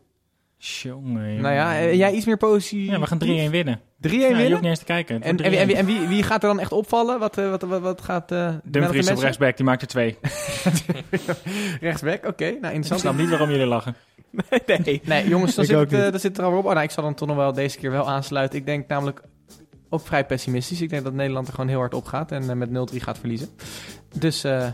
[0.61, 1.41] Jongen.
[1.41, 2.85] Nou ja, eh, jij iets meer positie.
[2.91, 3.79] Ja, we gaan 3-1 winnen.
[3.79, 4.59] 3-1 Ja, je hoeft winnen?
[4.61, 5.21] niet eens te kijken.
[5.23, 5.79] En, en, wie- en, wie- 3-1.
[5.79, 7.19] en wie, wie gaat er dan echt opvallen?
[7.19, 8.31] Wat, eh, wat, wat, wat gaat...
[8.31, 10.17] eh Dumfries op rechtsback, die maakt er twee.
[11.81, 12.43] Rechtsback, oké.
[12.43, 12.99] Nou, Ik interessant.
[12.99, 13.95] snap niet waarom jullie lachen.
[14.83, 15.01] nee.
[15.05, 16.65] Nee, jongens, dan Ik zit, het, dan zit er alweer op.
[16.65, 18.59] Oh, nou, ik zal dan toch nog wel deze keer wel aansluiten.
[18.59, 19.21] Ik denk namelijk
[19.89, 20.81] ook vrij pessimistisch.
[20.81, 23.49] Ik denk dat Nederland er gewoon heel hard op gaat en met 0-3 gaat verliezen.
[24.15, 24.67] Dus, eh,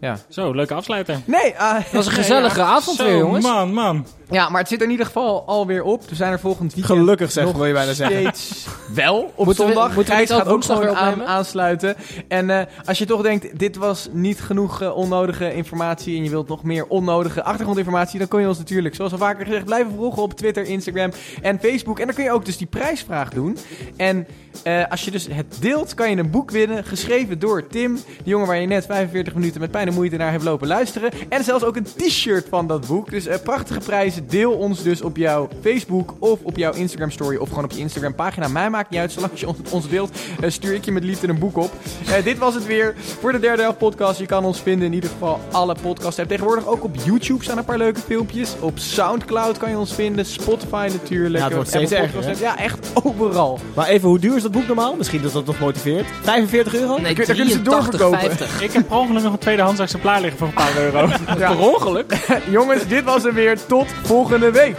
[0.00, 0.16] ja.
[0.28, 1.20] Zo, leuke afsluiter.
[1.24, 3.44] Nee, Dat was een gezellige avond Zo, weer, jongens.
[3.46, 4.06] man, man.
[4.30, 6.08] ja, maar het zit er in ieder geval alweer op.
[6.08, 8.16] We zijn er volgend weekend Gelukkig zeg, nog wil je bijna zeggen.
[8.20, 9.94] steeds wel op Moeten we- zondag.
[9.94, 11.96] moeten we gaat ook weer aan, aansluiten.
[12.28, 16.30] En eh, als je toch denkt, dit was niet genoeg eh, onnodige informatie en je
[16.30, 19.92] wilt nog meer onnodige achtergrondinformatie, dan kun je ons natuurlijk, zoals al vaker gezegd, blijven
[19.96, 21.10] volgen op Twitter, Instagram
[21.42, 21.98] en Facebook.
[21.98, 23.56] En dan kun je ook dus die prijsvraag doen.
[23.96, 24.26] En
[24.62, 28.30] eh, als je dus het deelt, kan je een boek winnen, geschreven door Tim, de
[28.30, 31.10] jongen waar je net 45 minuten met pijn moeite naar hebt lopen luisteren.
[31.28, 33.10] En zelfs ook een t-shirt van dat boek.
[33.10, 34.28] Dus eh, prachtige prijzen.
[34.28, 37.78] Deel ons dus op jouw Facebook of op jouw Instagram story of gewoon op je
[37.78, 38.48] Instagram pagina.
[38.48, 40.10] Mij maakt niet uit, zolang je ons, ons deelt,
[40.40, 41.72] eh, stuur ik je met liefde een boek op.
[42.06, 44.18] Eh, dit was het weer voor de derde helft podcast.
[44.18, 46.18] Je kan ons vinden in ieder geval alle podcasts.
[46.18, 48.54] En tegenwoordig ook op YouTube staan een paar leuke filmpjes.
[48.60, 50.26] Op Soundcloud kan je ons vinden.
[50.26, 51.36] Spotify natuurlijk.
[51.38, 53.58] Ja, het wordt steeds erger, Ja, echt overal.
[53.74, 54.94] Maar even, hoe duur is dat boek normaal?
[54.96, 56.06] Misschien dat dat nog motiveert.
[56.22, 56.96] 45 euro?
[56.98, 58.00] Nee, kun- daar kunnen ze 83,50.
[58.00, 58.64] doorverkopen.
[58.64, 61.08] Ik heb per ongeluk nog een tweedehands exemplaar liggen voor een paar euro.
[61.38, 61.54] Ja.
[61.54, 62.26] Per ongeluk.
[62.50, 63.66] Jongens, dit was hem weer.
[63.66, 64.76] Tot volgende week.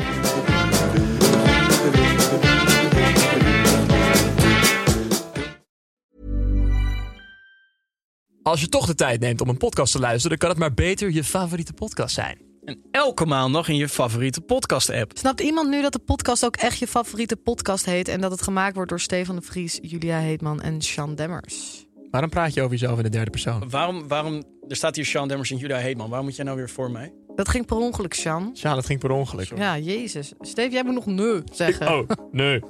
[8.44, 10.74] Als je toch de tijd neemt om een podcast te luisteren, dan kan het maar
[10.74, 12.50] beter je favoriete podcast zijn.
[12.64, 15.12] En elke maandag in je favoriete podcast-app.
[15.18, 18.08] Snapt iemand nu dat de podcast ook echt je favoriete podcast heet...
[18.08, 21.86] en dat het gemaakt wordt door Stefan de Vries, Julia Heetman en Sean Demmers?
[22.12, 23.70] Waarom praat je over jezelf in de derde persoon?
[23.70, 26.10] Waarom, waarom, er staat hier Sean Demmers en Judah Heetman.
[26.10, 27.14] Waar moet jij nou weer voor mij?
[27.36, 28.52] Dat ging per ongeluk, Sean.
[28.54, 29.58] Ja, dat ging per ongeluk.
[29.58, 30.34] Ja, jezus.
[30.40, 31.88] Steve, jij moet nog nee zeggen.
[31.88, 32.60] Oh, nee.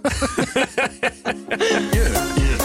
[1.92, 2.61] yeah.